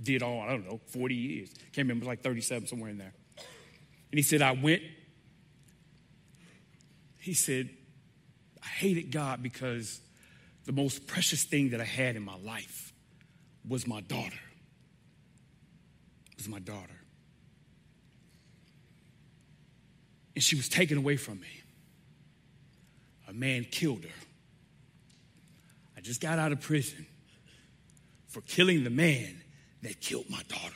did 0.03 0.21
all, 0.23 0.41
I 0.41 0.49
don't 0.49 0.67
know, 0.67 0.79
40 0.87 1.15
years. 1.15 1.49
Can't 1.73 1.87
remember, 1.87 2.01
was 2.01 2.07
like 2.07 2.21
37, 2.21 2.67
somewhere 2.67 2.89
in 2.89 2.97
there. 2.97 3.13
And 3.37 4.19
he 4.19 4.21
said, 4.21 4.41
I 4.41 4.51
went. 4.51 4.81
He 7.19 7.33
said, 7.33 7.69
I 8.61 8.67
hated 8.67 9.11
God 9.11 9.41
because 9.41 10.01
the 10.65 10.71
most 10.71 11.07
precious 11.07 11.43
thing 11.43 11.71
that 11.71 11.81
I 11.81 11.85
had 11.85 12.15
in 12.15 12.23
my 12.23 12.37
life 12.37 12.93
was 13.67 13.87
my 13.87 14.01
daughter. 14.01 14.39
It 16.31 16.37
Was 16.37 16.47
my 16.47 16.59
daughter. 16.59 16.99
And 20.35 20.43
she 20.43 20.55
was 20.55 20.67
taken 20.67 20.97
away 20.97 21.17
from 21.17 21.39
me. 21.39 21.61
A 23.27 23.33
man 23.33 23.65
killed 23.65 24.03
her. 24.03 24.09
I 25.95 26.01
just 26.01 26.19
got 26.21 26.39
out 26.39 26.51
of 26.51 26.59
prison 26.61 27.05
for 28.27 28.41
killing 28.41 28.83
the 28.83 28.89
man 28.89 29.42
that 29.84 30.00
killed 30.02 30.30
my 30.30 30.41
daughter. 30.48 30.76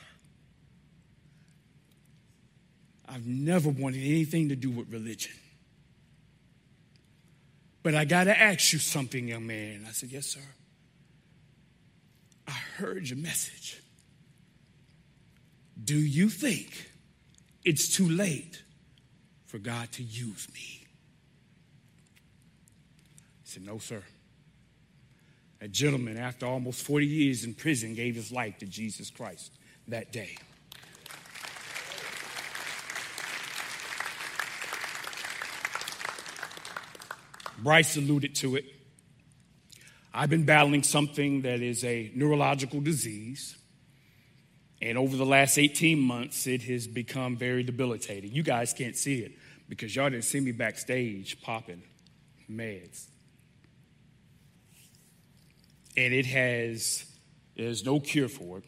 I've 3.08 3.26
never 3.26 3.70
wanted 3.70 3.98
anything 4.00 4.50
to 4.50 4.56
do 4.56 4.70
with 4.70 4.92
religion. 4.92 5.32
But 7.82 7.94
I 7.94 8.04
got 8.04 8.24
to 8.24 8.38
ask 8.38 8.72
you 8.72 8.78
something, 8.78 9.28
young 9.28 9.46
man. 9.46 9.86
I 9.88 9.92
said, 9.92 10.10
Yes, 10.10 10.26
sir. 10.26 10.40
I 12.46 12.52
heard 12.76 13.08
your 13.08 13.18
message. 13.18 13.80
Do 15.82 15.96
you 15.96 16.28
think 16.28 16.90
it's 17.64 17.94
too 17.94 18.08
late 18.08 18.62
for 19.46 19.58
God 19.58 19.90
to 19.92 20.02
use 20.02 20.48
me? 20.52 20.86
I 23.24 23.44
said, 23.44 23.64
No, 23.64 23.78
sir. 23.78 24.02
A 25.60 25.66
gentleman, 25.66 26.16
after 26.16 26.46
almost 26.46 26.84
40 26.84 27.06
years 27.06 27.44
in 27.44 27.52
prison, 27.52 27.94
gave 27.94 28.14
his 28.14 28.30
life 28.30 28.58
to 28.58 28.66
Jesus 28.66 29.10
Christ 29.10 29.52
that 29.88 30.12
day. 30.12 30.36
Bryce 37.58 37.96
alluded 37.96 38.36
to 38.36 38.54
it. 38.54 38.66
I've 40.14 40.30
been 40.30 40.44
battling 40.44 40.84
something 40.84 41.42
that 41.42 41.60
is 41.60 41.82
a 41.82 42.12
neurological 42.14 42.80
disease. 42.80 43.56
And 44.80 44.96
over 44.96 45.16
the 45.16 45.26
last 45.26 45.58
18 45.58 45.98
months, 45.98 46.46
it 46.46 46.62
has 46.62 46.86
become 46.86 47.36
very 47.36 47.64
debilitating. 47.64 48.32
You 48.32 48.44
guys 48.44 48.72
can't 48.72 48.96
see 48.96 49.22
it 49.22 49.32
because 49.68 49.96
y'all 49.96 50.08
didn't 50.08 50.24
see 50.24 50.38
me 50.38 50.52
backstage 50.52 51.42
popping 51.42 51.82
meds 52.48 53.06
and 55.96 56.14
it 56.14 56.26
has 56.26 57.04
there's 57.58 57.84
no 57.84 57.98
cure 57.98 58.28
for 58.28 58.58
it. 58.58 58.64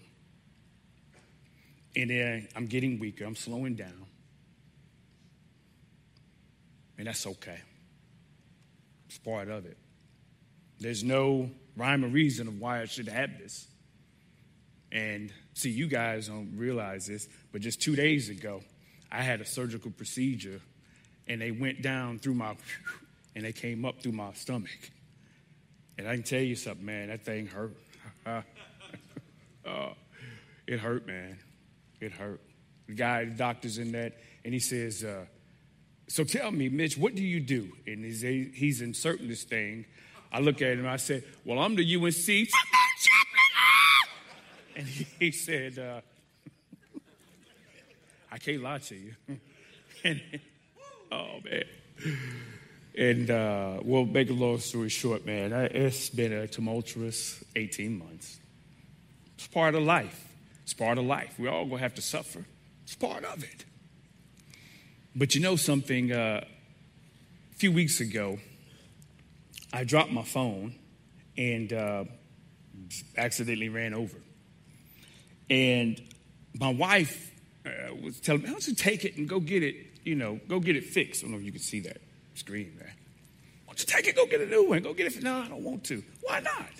And 1.94 2.10
then 2.10 2.48
I'm 2.56 2.66
getting 2.66 2.98
weaker, 2.98 3.24
I'm 3.24 3.36
slowing 3.36 3.76
down. 3.76 4.06
And 6.98 7.06
that's 7.06 7.26
okay. 7.26 7.60
It's 9.08 9.18
part 9.18 9.48
of 9.48 9.64
it. 9.64 9.78
There's 10.80 11.02
no 11.02 11.50
rhyme 11.76 12.04
or 12.04 12.08
reason 12.08 12.48
of 12.48 12.60
why 12.60 12.82
I 12.82 12.84
should 12.84 13.08
have 13.08 13.38
this. 13.38 13.66
And 14.92 15.32
see, 15.54 15.70
you 15.70 15.86
guys 15.86 16.28
don't 16.28 16.56
realize 16.56 17.06
this, 17.06 17.28
but 17.52 17.60
just 17.60 17.80
two 17.80 17.94
days 17.94 18.28
ago, 18.28 18.60
I 19.10 19.22
had 19.22 19.40
a 19.40 19.44
surgical 19.44 19.90
procedure 19.92 20.60
and 21.28 21.40
they 21.40 21.52
went 21.52 21.80
down 21.80 22.18
through 22.18 22.34
my, 22.34 22.56
and 23.36 23.44
they 23.44 23.52
came 23.52 23.84
up 23.84 24.02
through 24.02 24.12
my 24.12 24.32
stomach. 24.32 24.90
And 26.00 26.08
I 26.08 26.14
can 26.14 26.22
tell 26.22 26.40
you 26.40 26.56
something, 26.56 26.86
man, 26.86 27.08
that 27.08 27.26
thing 27.26 27.46
hurt. 27.46 27.76
oh, 28.26 28.42
it 30.66 30.80
hurt, 30.80 31.06
man. 31.06 31.38
It 32.00 32.12
hurt. 32.12 32.40
The 32.86 32.94
guy, 32.94 33.26
the 33.26 33.32
doctor's 33.32 33.76
in 33.76 33.92
that, 33.92 34.14
and 34.42 34.54
he 34.54 34.60
says, 34.60 35.04
uh, 35.04 35.26
So 36.08 36.24
tell 36.24 36.52
me, 36.52 36.70
Mitch, 36.70 36.96
what 36.96 37.14
do 37.14 37.22
you 37.22 37.38
do? 37.38 37.72
And 37.86 38.02
he's, 38.02 38.22
he's 38.22 38.80
inserting 38.80 39.28
this 39.28 39.44
thing. 39.44 39.84
I 40.32 40.40
look 40.40 40.62
at 40.62 40.78
him, 40.78 40.86
I 40.86 40.96
said, 40.96 41.22
Well, 41.44 41.58
I'm 41.58 41.76
the 41.76 41.96
UNC. 41.96 42.48
and 44.76 44.86
he, 44.86 45.06
he 45.18 45.30
said, 45.32 45.78
uh, 45.78 46.00
I 48.32 48.38
can't 48.38 48.62
lie 48.62 48.78
to 48.78 48.94
you. 48.94 49.12
and, 50.04 50.22
oh, 51.12 51.40
man. 51.44 51.64
And 52.96 53.30
uh, 53.30 53.80
we'll 53.82 54.04
make 54.04 54.30
a 54.30 54.34
long 54.34 54.58
story 54.58 54.88
short, 54.88 55.24
man. 55.24 55.52
It's 55.52 56.10
been 56.10 56.32
a 56.32 56.48
tumultuous 56.48 57.42
18 57.54 57.98
months. 57.98 58.38
It's 59.36 59.46
part 59.46 59.74
of 59.74 59.82
life. 59.82 60.26
It's 60.64 60.74
part 60.74 60.98
of 60.98 61.04
life. 61.04 61.34
We're 61.38 61.50
all 61.50 61.64
going 61.64 61.78
to 61.78 61.82
have 61.82 61.94
to 61.94 62.02
suffer. 62.02 62.44
It's 62.82 62.96
part 62.96 63.24
of 63.24 63.44
it. 63.44 63.64
But 65.14 65.34
you 65.34 65.40
know 65.40 65.56
something? 65.56 66.12
Uh, 66.12 66.44
a 67.52 67.54
few 67.56 67.72
weeks 67.72 68.00
ago, 68.00 68.38
I 69.72 69.84
dropped 69.84 70.10
my 70.10 70.24
phone 70.24 70.74
and 71.36 71.72
uh, 71.72 72.04
accidentally 73.16 73.68
ran 73.68 73.94
over. 73.94 74.16
And 75.48 76.00
my 76.58 76.72
wife 76.72 77.32
uh, 77.64 77.94
was 78.02 78.20
telling 78.20 78.42
me, 78.42 78.48
"Why 78.48 78.52
don't 78.52 78.68
you 78.68 78.74
take 78.74 79.04
it 79.04 79.16
and 79.16 79.28
go 79.28 79.40
get 79.40 79.62
it? 79.62 79.76
You 80.04 80.14
know, 80.16 80.40
go 80.48 80.60
get 80.60 80.76
it 80.76 80.84
fixed." 80.84 81.22
I 81.22 81.26
don't 81.26 81.32
know 81.32 81.38
if 81.38 81.44
you 81.44 81.52
can 81.52 81.60
see 81.60 81.80
that 81.80 82.00
screen 82.40 82.74
there. 82.78 82.92
Why 83.64 83.74
don't 83.74 83.80
you 83.80 83.86
take 83.86 84.06
it, 84.08 84.16
go 84.16 84.26
get 84.26 84.40
a 84.40 84.46
new 84.46 84.68
one? 84.68 84.82
Go 84.82 84.92
get 84.94 85.14
it. 85.14 85.22
No, 85.22 85.42
I 85.42 85.48
don't 85.48 85.62
want 85.62 85.84
to. 85.84 86.02
Why 86.22 86.40
not? 86.40 86.70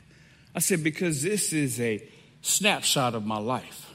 I 0.55 0.59
said, 0.59 0.83
because 0.83 1.23
this 1.23 1.53
is 1.53 1.81
a 1.81 2.07
snapshot 2.40 3.14
of 3.14 3.25
my 3.25 3.38
life. 3.38 3.94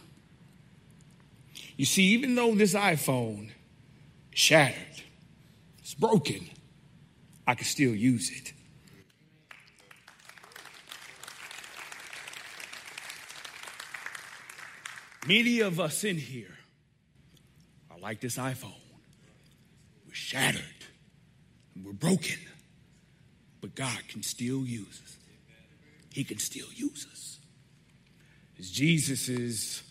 You 1.75 1.86
see, 1.86 2.04
even 2.13 2.36
though 2.36 2.56
this 2.56 2.73
iPhone 2.73 3.49
shattered, 4.34 5.04
it's 5.80 5.93
broken, 5.93 6.49
I 7.45 7.56
can 7.56 7.65
still 7.65 7.93
use 7.93 8.32
it. 8.32 8.54
Many 15.28 15.60
of 15.62 15.80
us 15.80 16.04
in 16.04 16.17
here 16.17 16.56
are 17.89 17.97
like 17.97 18.21
this 18.21 18.38
iPhone. 18.38 18.71
We're 20.06 20.13
shattered 20.13 20.74
we're 21.83 21.93
broken, 21.93 22.39
but 23.61 23.75
God 23.75 23.99
can 24.07 24.23
still 24.23 24.65
use 24.65 25.01
us. 25.03 25.17
He 26.11 26.23
can 26.23 26.39
still 26.39 26.67
use 26.73 27.05
us. 27.11 27.39
As 28.57 28.71
Jesus 28.71 29.27
is 29.27 29.83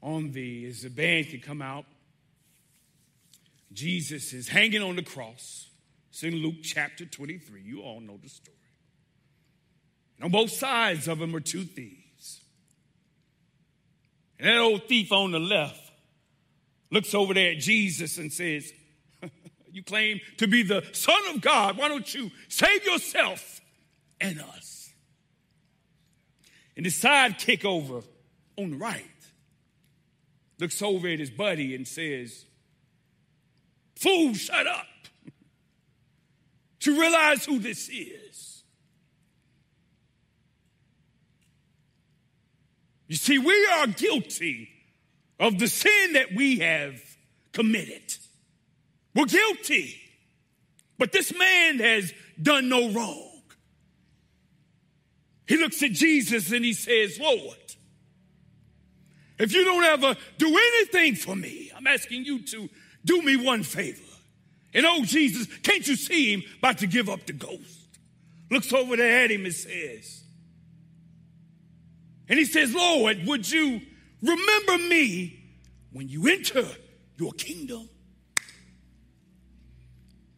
on 0.00 0.30
the, 0.30 0.66
as 0.66 0.82
the 0.82 0.90
band 0.90 1.30
can 1.30 1.40
come 1.40 1.60
out, 1.60 1.86
Jesus 3.72 4.32
is 4.32 4.48
hanging 4.48 4.82
on 4.82 4.94
the 4.94 5.02
cross. 5.02 5.68
It's 6.10 6.22
in 6.22 6.34
Luke 6.34 6.62
chapter 6.62 7.04
23. 7.04 7.62
You 7.62 7.80
all 7.80 8.00
know 8.00 8.18
the 8.22 8.28
story. 8.28 8.56
And 10.16 10.26
on 10.26 10.30
both 10.30 10.50
sides 10.50 11.08
of 11.08 11.20
him 11.20 11.34
are 11.34 11.40
two 11.40 11.64
thieves. 11.64 12.40
And 14.38 14.48
that 14.48 14.58
old 14.58 14.84
thief 14.84 15.10
on 15.10 15.32
the 15.32 15.40
left 15.40 15.80
looks 16.92 17.14
over 17.14 17.34
there 17.34 17.50
at 17.52 17.58
Jesus 17.58 18.18
and 18.18 18.32
says, 18.32 18.72
You 19.74 19.82
claim 19.82 20.20
to 20.36 20.46
be 20.46 20.62
the 20.62 20.84
Son 20.92 21.20
of 21.34 21.40
God. 21.40 21.76
Why 21.76 21.88
don't 21.88 22.14
you 22.14 22.30
save 22.46 22.84
yourself 22.86 23.60
and 24.20 24.40
us? 24.40 24.92
And 26.76 26.86
the 26.86 26.90
sidekick 26.90 27.64
over 27.64 28.02
on 28.56 28.70
the 28.70 28.76
right 28.76 29.04
looks 30.60 30.80
over 30.80 31.08
at 31.08 31.18
his 31.18 31.30
buddy 31.30 31.74
and 31.74 31.88
says, 31.88 32.44
Fool, 33.96 34.34
shut 34.34 34.64
up. 34.64 34.86
to 36.80 37.00
realize 37.00 37.44
who 37.44 37.58
this 37.58 37.88
is. 37.88 38.62
You 43.08 43.16
see, 43.16 43.40
we 43.40 43.68
are 43.72 43.88
guilty 43.88 44.68
of 45.40 45.58
the 45.58 45.66
sin 45.66 46.12
that 46.12 46.32
we 46.32 46.60
have 46.60 47.02
committed. 47.52 48.14
We're 49.14 49.26
guilty. 49.26 50.00
But 50.98 51.12
this 51.12 51.36
man 51.36 51.78
has 51.78 52.12
done 52.40 52.68
no 52.68 52.90
wrong. 52.90 53.30
He 55.46 55.56
looks 55.56 55.82
at 55.82 55.92
Jesus 55.92 56.52
and 56.52 56.64
he 56.64 56.72
says, 56.72 57.18
Lord, 57.20 57.56
if 59.38 59.52
you 59.52 59.64
don't 59.64 59.84
ever 59.84 60.16
do 60.38 60.46
anything 60.48 61.16
for 61.16 61.36
me, 61.36 61.70
I'm 61.76 61.86
asking 61.86 62.24
you 62.24 62.42
to 62.46 62.68
do 63.04 63.22
me 63.22 63.36
one 63.36 63.62
favor. 63.62 64.00
And 64.72 64.86
oh, 64.86 65.04
Jesus, 65.04 65.46
can't 65.62 65.86
you 65.86 65.96
see 65.96 66.32
him 66.32 66.42
about 66.58 66.78
to 66.78 66.86
give 66.86 67.08
up 67.08 67.26
the 67.26 67.32
ghost? 67.32 67.98
Looks 68.50 68.72
over 68.72 68.96
there 68.96 69.24
at 69.24 69.30
him 69.30 69.44
and 69.44 69.54
says, 69.54 70.22
and 72.28 72.38
he 72.38 72.44
says, 72.44 72.74
Lord, 72.74 73.26
would 73.26 73.50
you 73.50 73.80
remember 74.22 74.78
me 74.88 75.38
when 75.92 76.08
you 76.08 76.28
enter 76.28 76.66
your 77.18 77.32
kingdom? 77.32 77.88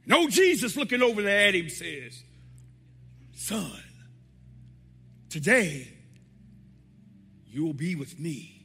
And 0.07 0.15
oh, 0.15 0.29
Jesus, 0.29 0.77
looking 0.77 1.03
over 1.03 1.21
there 1.21 1.49
at 1.49 1.55
him, 1.55 1.69
says, 1.69 2.23
Son, 3.35 3.83
today 5.29 5.89
you 7.49 7.65
will 7.65 7.75
be 7.75 7.97
with 7.97 8.19
me 8.19 8.65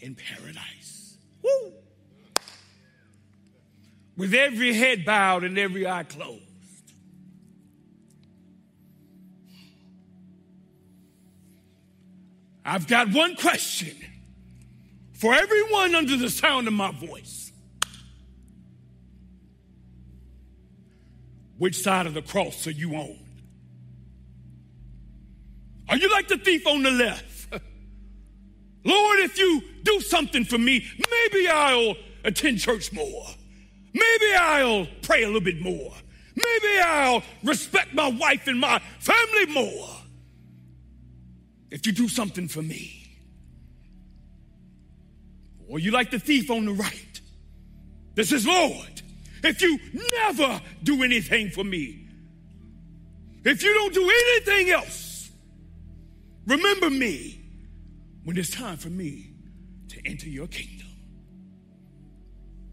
in 0.00 0.14
paradise. 0.14 1.16
Woo! 1.42 1.72
With 4.16 4.34
every 4.34 4.74
head 4.74 5.06
bowed 5.06 5.42
and 5.42 5.58
every 5.58 5.86
eye 5.86 6.04
closed. 6.04 6.42
I've 12.64 12.86
got 12.86 13.10
one 13.10 13.36
question 13.36 13.96
for 15.14 15.34
everyone 15.34 15.94
under 15.94 16.16
the 16.16 16.30
sound 16.30 16.66
of 16.66 16.74
my 16.74 16.92
voice. 16.92 17.43
Which 21.58 21.80
side 21.80 22.06
of 22.06 22.14
the 22.14 22.22
cross 22.22 22.66
are 22.66 22.72
you 22.72 22.94
on? 22.94 23.18
Are 25.88 25.96
you 25.96 26.10
like 26.10 26.28
the 26.28 26.38
thief 26.38 26.66
on 26.66 26.82
the 26.82 26.90
left? 26.90 27.52
Lord, 28.84 29.18
if 29.20 29.38
you 29.38 29.62
do 29.82 30.00
something 30.00 30.44
for 30.44 30.58
me, 30.58 30.84
maybe 31.10 31.48
I'll 31.48 31.94
attend 32.24 32.58
church 32.58 32.92
more. 32.92 33.26
Maybe 33.92 34.34
I'll 34.34 34.86
pray 35.02 35.22
a 35.22 35.26
little 35.26 35.40
bit 35.40 35.60
more. 35.60 35.92
Maybe 36.34 36.80
I'll 36.82 37.22
respect 37.44 37.94
my 37.94 38.08
wife 38.08 38.48
and 38.48 38.58
my 38.58 38.80
family 38.98 39.46
more 39.46 39.88
if 41.70 41.86
you 41.86 41.92
do 41.92 42.08
something 42.08 42.48
for 42.48 42.62
me. 42.62 43.00
Or 45.68 45.78
you 45.78 45.92
like 45.92 46.10
the 46.10 46.18
thief 46.18 46.50
on 46.50 46.64
the 46.66 46.72
right 46.72 47.20
that 48.16 48.26
says, 48.26 48.46
Lord, 48.46 49.02
if 49.44 49.62
you 49.62 49.78
never 50.20 50.60
do 50.82 51.02
anything 51.02 51.50
for 51.50 51.64
me, 51.64 52.08
if 53.44 53.62
you 53.62 53.74
don't 53.74 53.92
do 53.92 54.02
anything 54.02 54.70
else, 54.70 55.30
remember 56.46 56.90
me 56.90 57.40
when 58.24 58.38
it's 58.38 58.50
time 58.50 58.76
for 58.76 58.88
me 58.88 59.30
to 59.88 60.00
enter 60.06 60.28
your 60.28 60.46
kingdom. 60.46 60.88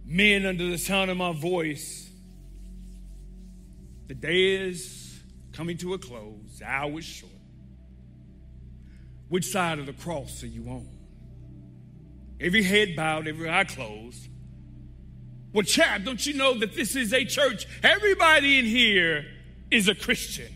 Men 0.06 0.46
under 0.46 0.70
the 0.70 0.78
sound 0.78 1.12
of 1.12 1.18
my 1.18 1.34
voice, 1.34 2.10
the 4.08 4.16
day 4.16 4.68
is 4.70 5.20
coming 5.54 5.78
to 5.78 5.94
a 5.94 5.98
close, 5.98 6.60
the 6.60 6.66
hour 6.66 7.00
is 7.00 7.06
short. 7.06 7.32
Which 9.30 9.46
side 9.46 9.80
of 9.80 9.86
the 9.86 9.94
cross 9.94 10.44
are 10.44 10.48
you 10.48 10.68
on? 10.68 10.88
Every 12.40 12.64
head 12.64 12.96
bowed, 12.96 13.28
every 13.28 13.50
eye 13.50 13.64
closed. 13.64 14.28
Well, 15.54 15.64
chap, 15.64 16.04
don't 16.04 16.26
you 16.26 16.34
know 16.34 16.58
that 16.60 16.76
this 16.76 16.96
is 16.96 17.14
a 17.14 17.26
church? 17.26 17.68
Everybody 17.84 18.60
in 18.60 18.66
here 18.66 19.26
is 19.70 19.88
a 19.88 19.96
Christian. 19.96 20.54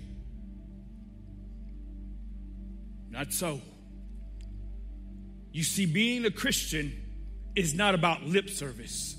Not 3.10 3.34
so. 3.34 3.62
You 5.52 5.64
see, 5.64 5.86
being 5.86 6.26
a 6.26 6.32
Christian 6.32 6.94
is 7.56 7.74
not 7.74 7.96
about 7.96 8.24
lip 8.24 8.50
service, 8.50 9.16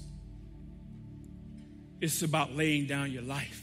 it's 2.01 2.23
about 2.23 2.55
laying 2.55 2.87
down 2.87 3.11
your 3.11 3.23
life 3.23 3.63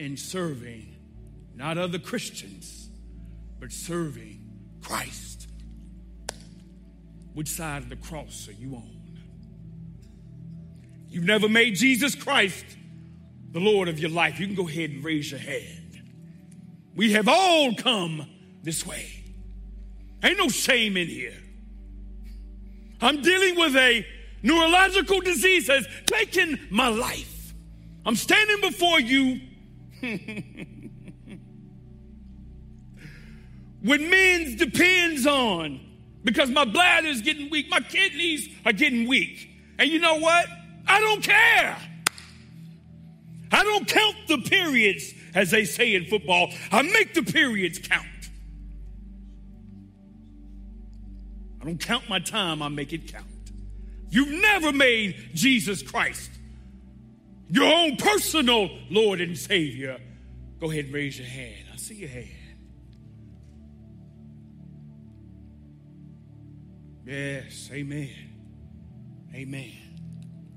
and 0.00 0.18
serving 0.18 0.96
not 1.54 1.78
other 1.78 1.98
Christians, 1.98 2.88
but 3.60 3.72
serving 3.72 4.44
Christ. 4.80 5.48
Which 7.34 7.48
side 7.48 7.82
of 7.82 7.88
the 7.88 7.96
cross 7.96 8.48
are 8.48 8.52
you 8.52 8.74
on? 8.74 8.97
You've 11.10 11.24
never 11.24 11.48
made 11.48 11.76
Jesus 11.76 12.14
Christ 12.14 12.64
the 13.52 13.60
Lord 13.60 13.88
of 13.88 13.98
your 13.98 14.10
life. 14.10 14.38
You 14.38 14.46
can 14.46 14.54
go 14.54 14.68
ahead 14.68 14.90
and 14.90 15.02
raise 15.02 15.30
your 15.30 15.40
hand. 15.40 16.02
We 16.94 17.12
have 17.12 17.28
all 17.28 17.74
come 17.74 18.28
this 18.62 18.86
way. 18.86 19.08
Ain't 20.22 20.38
no 20.38 20.48
shame 20.48 20.96
in 20.96 21.06
here. 21.06 21.36
I'm 23.00 23.22
dealing 23.22 23.56
with 23.56 23.76
a 23.76 24.04
neurological 24.42 25.20
disease 25.20 25.68
that's 25.68 25.86
taken 26.06 26.58
my 26.70 26.88
life. 26.88 27.54
I'm 28.04 28.16
standing 28.16 28.60
before 28.60 29.00
you 29.00 29.40
with 33.82 34.00
men's 34.00 34.56
depends 34.56 35.26
on 35.26 35.80
because 36.24 36.50
my 36.50 36.64
bladder 36.64 37.08
is 37.08 37.20
getting 37.22 37.50
weak, 37.50 37.70
my 37.70 37.80
kidneys 37.80 38.48
are 38.64 38.72
getting 38.72 39.08
weak. 39.08 39.48
And 39.78 39.88
you 39.88 40.00
know 40.00 40.18
what? 40.18 40.46
I 40.88 41.00
don't 41.00 41.22
care. 41.22 41.76
I 43.52 43.64
don't 43.64 43.86
count 43.86 44.16
the 44.26 44.38
periods, 44.38 45.12
as 45.34 45.50
they 45.50 45.64
say 45.64 45.94
in 45.94 46.06
football. 46.06 46.50
I 46.72 46.82
make 46.82 47.14
the 47.14 47.22
periods 47.22 47.78
count. 47.78 48.06
I 51.60 51.64
don't 51.64 51.78
count 51.78 52.08
my 52.08 52.18
time, 52.18 52.62
I 52.62 52.68
make 52.68 52.92
it 52.92 53.12
count. 53.12 53.26
You've 54.10 54.40
never 54.40 54.72
made 54.72 55.30
Jesus 55.34 55.82
Christ 55.82 56.30
your 57.50 57.72
own 57.72 57.96
personal 57.96 58.70
Lord 58.90 59.20
and 59.20 59.36
Savior. 59.36 59.98
Go 60.60 60.70
ahead 60.70 60.86
and 60.86 60.94
raise 60.94 61.18
your 61.18 61.28
hand. 61.28 61.66
I 61.72 61.76
see 61.76 61.94
your 61.94 62.08
hand. 62.08 62.28
Yes, 67.06 67.70
amen. 67.72 68.10
Amen. 69.34 69.87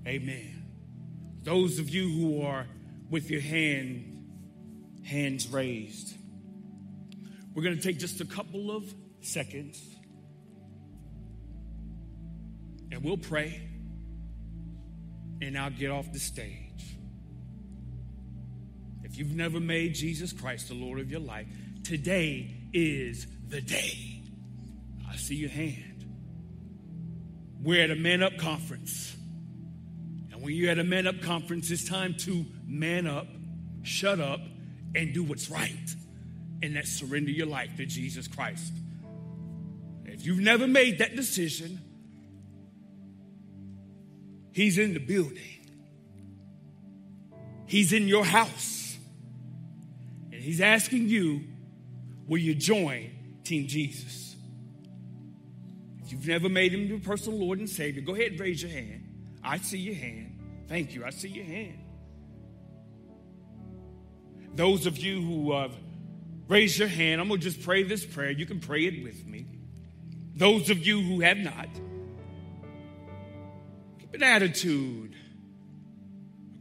Amen. 0.07 0.63
Those 1.43 1.79
of 1.79 1.89
you 1.89 2.09
who 2.09 2.43
are 2.43 2.67
with 3.09 3.29
your 3.29 3.41
hand, 3.41 4.27
hands 5.03 5.47
raised, 5.47 6.15
we're 7.53 7.63
going 7.63 7.75
to 7.75 7.81
take 7.81 7.99
just 7.99 8.21
a 8.21 8.25
couple 8.25 8.71
of 8.75 8.93
seconds 9.21 9.79
and 12.91 13.03
we'll 13.03 13.17
pray 13.17 13.61
and 15.41 15.57
I'll 15.57 15.69
get 15.71 15.91
off 15.91 16.11
the 16.11 16.19
stage. 16.19 16.97
If 19.03 19.17
you've 19.17 19.35
never 19.35 19.59
made 19.59 19.95
Jesus 19.95 20.31
Christ 20.31 20.69
the 20.69 20.75
Lord 20.75 20.99
of 20.99 21.11
your 21.11 21.19
life, 21.19 21.47
today 21.83 22.55
is 22.73 23.27
the 23.49 23.61
day. 23.61 24.21
I 25.09 25.15
see 25.15 25.35
your 25.35 25.49
hand. 25.49 26.05
we're 27.61 27.83
at 27.83 27.91
a 27.91 27.95
man 27.95 28.23
up 28.23 28.37
conference. 28.37 29.15
When 30.41 30.55
you're 30.55 30.71
at 30.71 30.79
a 30.79 30.83
man 30.83 31.05
up 31.05 31.21
conference, 31.21 31.69
it's 31.69 31.87
time 31.87 32.15
to 32.21 32.43
man 32.65 33.05
up, 33.05 33.27
shut 33.83 34.19
up, 34.19 34.39
and 34.95 35.13
do 35.13 35.23
what's 35.23 35.51
right. 35.51 35.95
And 36.63 36.75
that's 36.75 36.91
surrender 36.91 37.29
your 37.29 37.45
life 37.45 37.69
to 37.77 37.85
Jesus 37.85 38.27
Christ. 38.27 38.73
If 40.03 40.25
you've 40.25 40.39
never 40.39 40.65
made 40.65 40.97
that 40.97 41.15
decision, 41.15 41.79
He's 44.51 44.79
in 44.79 44.95
the 44.95 44.99
building. 44.99 45.37
He's 47.67 47.93
in 47.93 48.07
your 48.07 48.25
house. 48.25 48.97
And 50.31 50.41
He's 50.41 50.59
asking 50.59 51.07
you, 51.07 51.41
will 52.27 52.39
you 52.39 52.55
join 52.55 53.11
Team 53.43 53.67
Jesus? 53.67 54.35
If 56.03 56.11
you've 56.11 56.27
never 56.27 56.49
made 56.49 56.73
Him 56.73 56.87
your 56.87 56.99
personal 56.99 57.39
Lord 57.39 57.59
and 57.59 57.69
Savior, 57.69 58.01
go 58.01 58.15
ahead 58.15 58.31
and 58.31 58.39
raise 58.39 58.63
your 58.63 58.71
hand. 58.71 59.07
I 59.43 59.59
see 59.59 59.77
your 59.77 59.95
hand. 59.95 60.30
Thank 60.71 60.95
you. 60.95 61.03
I 61.03 61.09
see 61.09 61.27
your 61.27 61.43
hand. 61.43 61.83
Those 64.55 64.85
of 64.85 64.97
you 64.97 65.21
who 65.21 65.51
have 65.51 65.73
raised 66.47 66.79
your 66.79 66.87
hand, 66.87 67.19
I'm 67.19 67.27
going 67.27 67.41
to 67.41 67.43
just 67.43 67.61
pray 67.61 67.83
this 67.83 68.05
prayer. 68.05 68.31
You 68.31 68.45
can 68.45 68.61
pray 68.61 68.85
it 68.85 69.03
with 69.03 69.27
me. 69.27 69.47
Those 70.33 70.69
of 70.69 70.87
you 70.87 71.01
who 71.01 71.19
have 71.19 71.35
not, 71.35 71.67
keep 73.99 74.13
an 74.13 74.23
attitude, 74.23 75.13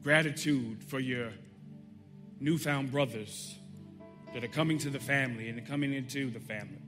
gratitude 0.02 0.82
for 0.82 0.98
your 0.98 1.30
newfound 2.40 2.90
brothers 2.90 3.54
that 4.34 4.42
are 4.42 4.48
coming 4.48 4.78
to 4.78 4.90
the 4.90 4.98
family 4.98 5.48
and 5.48 5.64
coming 5.68 5.94
into 5.94 6.32
the 6.32 6.40
family. 6.40 6.82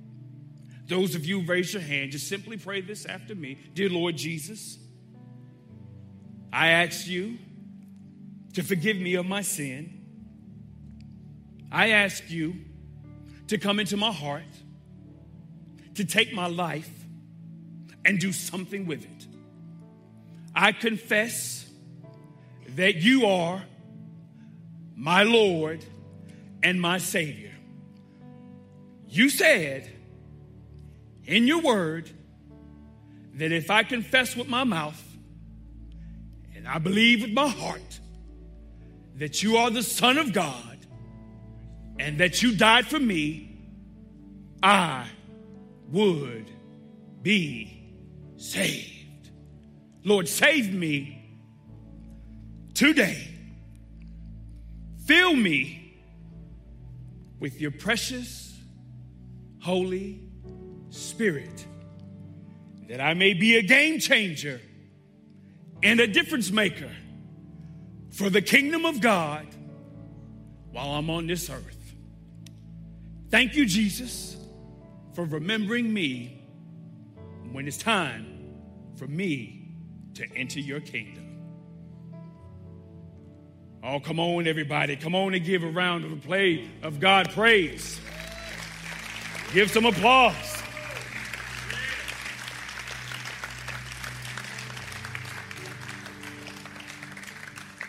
Those 0.88 1.14
of 1.14 1.24
you 1.24 1.42
raise 1.42 1.72
your 1.72 1.82
hand, 1.82 2.10
just 2.10 2.26
simply 2.26 2.56
pray 2.56 2.80
this 2.80 3.06
after 3.06 3.36
me. 3.36 3.58
Dear 3.74 3.90
Lord 3.90 4.16
Jesus, 4.16 4.76
I 6.52 6.68
ask 6.68 7.06
you 7.06 7.38
to 8.54 8.62
forgive 8.62 8.96
me 8.96 9.14
of 9.14 9.26
my 9.26 9.40
sin. 9.40 10.00
I 11.70 11.90
ask 11.90 12.30
you 12.30 12.56
to 13.48 13.56
come 13.56 13.80
into 13.80 13.96
my 13.96 14.12
heart, 14.12 14.42
to 15.94 16.04
take 16.04 16.34
my 16.34 16.46
life 16.46 16.90
and 18.04 18.18
do 18.18 18.32
something 18.32 18.86
with 18.86 19.04
it. 19.04 19.26
I 20.54 20.72
confess 20.72 21.66
that 22.76 22.96
you 22.96 23.26
are 23.26 23.62
my 24.94 25.22
Lord 25.22 25.84
and 26.62 26.80
my 26.80 26.98
Savior. 26.98 27.52
You 29.08 29.30
said 29.30 29.90
in 31.24 31.46
your 31.46 31.60
word 31.60 32.10
that 33.34 33.52
if 33.52 33.70
I 33.70 33.82
confess 33.82 34.36
with 34.36 34.48
my 34.48 34.64
mouth 34.64 35.02
and 36.62 36.68
I 36.68 36.78
believe 36.78 37.22
with 37.22 37.32
my 37.32 37.48
heart 37.48 37.98
that 39.16 39.42
you 39.42 39.56
are 39.56 39.68
the 39.68 39.82
Son 39.82 40.16
of 40.16 40.32
God, 40.32 40.78
and 41.98 42.18
that 42.18 42.40
you 42.40 42.54
died 42.54 42.86
for 42.86 43.00
me, 43.00 43.58
I 44.62 45.08
would 45.88 46.48
be 47.20 47.96
saved. 48.36 49.32
Lord, 50.04 50.28
save 50.28 50.72
me 50.72 51.40
today. 52.74 53.26
Fill 55.04 55.34
me 55.34 56.00
with 57.40 57.60
your 57.60 57.72
precious, 57.72 58.56
Holy 59.60 60.20
Spirit, 60.90 61.66
that 62.88 63.00
I 63.00 63.14
may 63.14 63.34
be 63.34 63.56
a 63.56 63.62
game 63.62 63.98
changer 63.98 64.60
and 65.82 66.00
a 66.00 66.06
difference 66.06 66.50
maker 66.50 66.90
for 68.10 68.30
the 68.30 68.42
kingdom 68.42 68.84
of 68.84 69.00
God 69.00 69.46
while 70.70 70.90
I'm 70.90 71.10
on 71.10 71.26
this 71.26 71.50
earth. 71.50 71.94
Thank 73.30 73.54
you, 73.54 73.66
Jesus, 73.66 74.36
for 75.14 75.24
remembering 75.24 75.92
me 75.92 76.42
when 77.50 77.66
it's 77.66 77.78
time 77.78 78.54
for 78.96 79.06
me 79.06 79.74
to 80.14 80.26
enter 80.36 80.60
your 80.60 80.80
kingdom. 80.80 81.22
Oh, 83.82 83.98
come 83.98 84.20
on, 84.20 84.46
everybody. 84.46 84.94
Come 84.96 85.14
on 85.14 85.34
and 85.34 85.44
give 85.44 85.64
a 85.64 85.70
round 85.70 86.04
of 86.04 86.22
play 86.22 86.68
of 86.82 87.00
God 87.00 87.30
praise. 87.30 87.98
Give 89.52 89.70
some 89.70 89.86
applause. 89.86 90.61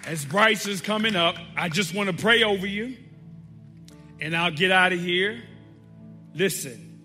As 0.06 0.26
Bryce 0.26 0.68
is 0.68 0.82
coming 0.82 1.16
up, 1.16 1.36
I 1.56 1.70
just 1.70 1.96
want 1.96 2.10
to 2.10 2.16
pray 2.16 2.44
over 2.44 2.68
you 2.68 2.98
and 4.20 4.36
I'll 4.36 4.52
get 4.52 4.72
out 4.72 4.92
of 4.92 5.00
here. 5.00 5.42
Listen, 6.34 7.02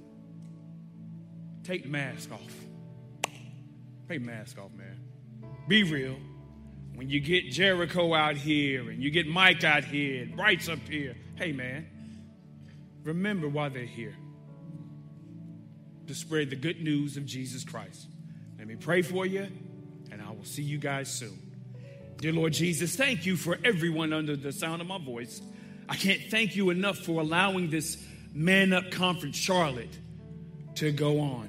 take 1.64 1.84
the 1.84 1.88
mask 1.88 2.32
off. 2.32 2.40
Take 4.08 4.22
mask 4.22 4.58
off, 4.58 4.72
man. 4.72 4.98
Be 5.68 5.82
real. 5.84 6.16
When 6.94 7.08
you 7.08 7.20
get 7.20 7.50
Jericho 7.50 8.14
out 8.14 8.36
here 8.36 8.90
and 8.90 9.02
you 9.02 9.10
get 9.10 9.28
Mike 9.28 9.62
out 9.62 9.84
here 9.84 10.22
and 10.22 10.36
Bryce 10.36 10.68
up 10.68 10.80
here, 10.88 11.14
hey, 11.36 11.52
man, 11.52 11.86
remember 13.04 13.48
why 13.48 13.68
they're 13.68 13.84
here 13.84 14.16
to 16.06 16.14
spread 16.14 16.50
the 16.50 16.56
good 16.56 16.82
news 16.82 17.16
of 17.16 17.26
Jesus 17.26 17.64
Christ. 17.64 18.08
Let 18.58 18.66
me 18.66 18.76
pray 18.76 19.02
for 19.02 19.26
you, 19.26 19.46
and 20.10 20.22
I 20.22 20.30
will 20.30 20.44
see 20.44 20.62
you 20.62 20.78
guys 20.78 21.08
soon. 21.12 21.47
Dear 22.18 22.32
Lord 22.32 22.52
Jesus, 22.52 22.96
thank 22.96 23.26
you 23.26 23.36
for 23.36 23.56
everyone 23.64 24.12
under 24.12 24.34
the 24.34 24.52
sound 24.52 24.82
of 24.82 24.88
my 24.88 24.98
voice. 24.98 25.40
I 25.88 25.94
can't 25.94 26.20
thank 26.30 26.56
you 26.56 26.70
enough 26.70 26.98
for 26.98 27.20
allowing 27.20 27.70
this 27.70 28.04
Man 28.34 28.72
Up 28.72 28.90
Conference 28.90 29.36
Charlotte 29.36 29.96
to 30.74 30.90
go 30.90 31.20
on. 31.20 31.48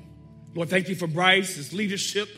Lord, 0.54 0.70
thank 0.70 0.88
you 0.88 0.94
for 0.94 1.08
Bryce, 1.08 1.56
his 1.56 1.74
leadership. 1.74 2.30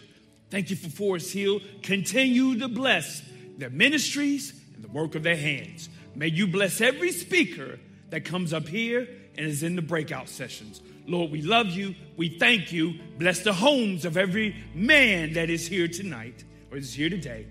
Thank 0.49 0.69
you 0.69 0.77
for 0.77 0.87
Forest 0.87 1.33
Hill. 1.33 1.59
Continue 1.83 2.57
to 2.59 2.69
bless 2.69 3.21
their 3.57 3.69
ministries 3.69 4.53
and 4.75 4.83
the 4.83 4.89
work 4.89 5.15
of 5.15 5.23
their 5.23 5.35
hands. 5.35 5.89
May 6.15 6.27
you 6.27 6.47
bless 6.47 6.79
every 6.79 7.11
speaker 7.11 7.79
that 8.11 8.23
comes 8.23 8.53
up 8.53 8.65
here 8.65 9.09
and 9.37 9.45
is 9.45 9.61
in 9.61 9.75
the 9.75 9.81
breakout 9.81 10.29
sessions. 10.29 10.81
Lord, 11.05 11.31
we 11.31 11.41
love 11.41 11.67
you. 11.67 11.95
We 12.15 12.29
thank 12.39 12.71
you. 12.71 12.93
Bless 13.17 13.41
the 13.41 13.51
homes 13.51 14.05
of 14.05 14.15
every 14.15 14.55
man 14.73 15.33
that 15.33 15.49
is 15.49 15.67
here 15.67 15.89
tonight 15.89 16.45
or 16.71 16.77
is 16.77 16.93
here 16.93 17.09
today. 17.09 17.47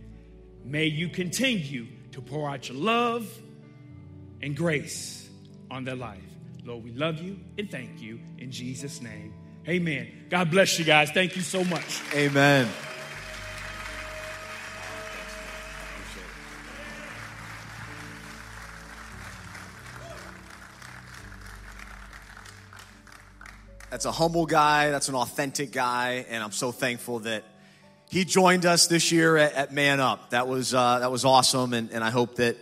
May 0.71 0.87
you 0.87 1.09
continue 1.09 1.89
to 2.13 2.23
pour 2.23 2.49
out 2.49 2.69
your 2.69 2.79
love 2.79 3.29
and 4.41 4.57
grace 4.57 5.29
on 5.69 5.83
their 5.83 5.97
life. 5.97 6.23
Lord, 6.65 6.85
we 6.85 6.93
love 6.93 7.21
you 7.21 7.41
and 7.59 7.69
thank 7.69 8.01
you 8.01 8.21
in 8.39 8.53
Jesus' 8.53 9.03
name. 9.03 9.35
Amen. 9.69 10.27
God 10.31 10.49
bless 10.49 10.79
you 10.79 10.85
guys. 10.85 11.11
Thank 11.11 11.35
you 11.35 11.43
so 11.43 11.65
much. 11.65 12.01
Amen. 12.15 12.69
That's 23.91 24.05
a 24.05 24.13
humble 24.13 24.47
guy. 24.47 24.93
That's 24.93 25.09
an 25.09 25.17
authentic 25.17 25.73
guy, 25.73 26.25
and 26.29 26.45
I'm 26.45 26.53
so 26.53 26.71
thankful 26.71 27.19
that 27.21 27.43
he 28.11 28.25
joined 28.25 28.67
us 28.67 28.89
this 28.89 29.13
year 29.13 29.37
at, 29.37 29.55
at 29.55 29.73
Man 29.73 30.01
Up. 30.01 30.31
That 30.31 30.49
was 30.49 30.75
uh, 30.75 30.99
that 30.99 31.11
was 31.11 31.25
awesome, 31.25 31.73
and, 31.73 31.91
and 31.93 32.03
I 32.05 32.11
hope 32.11 32.37
that 32.37 32.57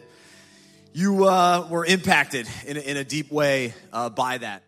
you 0.93 1.25
uh, 1.25 1.67
were 1.71 1.87
impacted 1.87 2.47
in 2.67 2.77
a, 2.77 2.81
in 2.81 2.97
a 2.99 3.05
deep 3.05 3.33
way 3.33 3.75
uh, 3.93 4.11
by 4.11 4.39
that. 4.39 4.63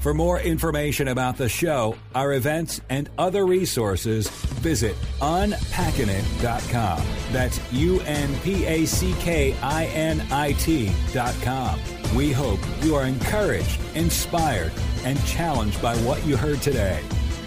For 0.00 0.12
more 0.12 0.40
information 0.40 1.06
about 1.06 1.36
the 1.36 1.48
show, 1.48 1.94
our 2.12 2.32
events, 2.32 2.80
and 2.90 3.08
other 3.18 3.46
resources, 3.46 4.28
visit 4.28 4.96
unpackinit.com. 5.20 7.02
That's 7.30 7.72
U 7.72 8.00
N 8.00 8.34
P 8.40 8.66
A 8.66 8.84
C 8.84 9.14
K 9.20 9.54
I 9.62 9.84
N 9.86 10.26
I 10.32 10.52
T.com. 10.54 11.80
We 12.16 12.32
hope 12.32 12.58
you 12.82 12.96
are 12.96 13.04
encouraged, 13.04 13.80
inspired, 13.94 14.72
and 15.04 15.24
challenged 15.24 15.80
by 15.80 15.96
what 15.98 16.26
you 16.26 16.36
heard 16.36 16.60
today. 16.60 17.00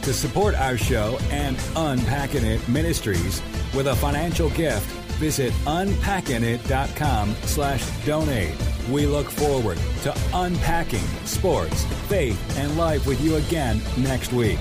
To 0.06 0.14
support 0.14 0.54
our 0.54 0.78
show 0.78 1.18
and 1.32 1.58
Unpacking 1.76 2.44
It 2.46 2.68
Ministries 2.70 3.42
with 3.74 3.88
a 3.88 3.96
financial 3.96 4.52
gift, 4.52 4.86
visit 5.18 5.52
unpackinit.com 5.66 7.36
slash 7.46 8.06
donate. 8.06 8.56
We 8.88 9.08
look 9.08 9.32
forward 9.32 9.80
to 10.04 10.16
unpacking 10.32 11.08
sports, 11.26 11.86
faith, 12.08 12.40
and 12.56 12.78
life 12.78 13.08
with 13.08 13.20
you 13.20 13.38
again 13.38 13.82
next 13.98 14.32
week. 14.32 14.60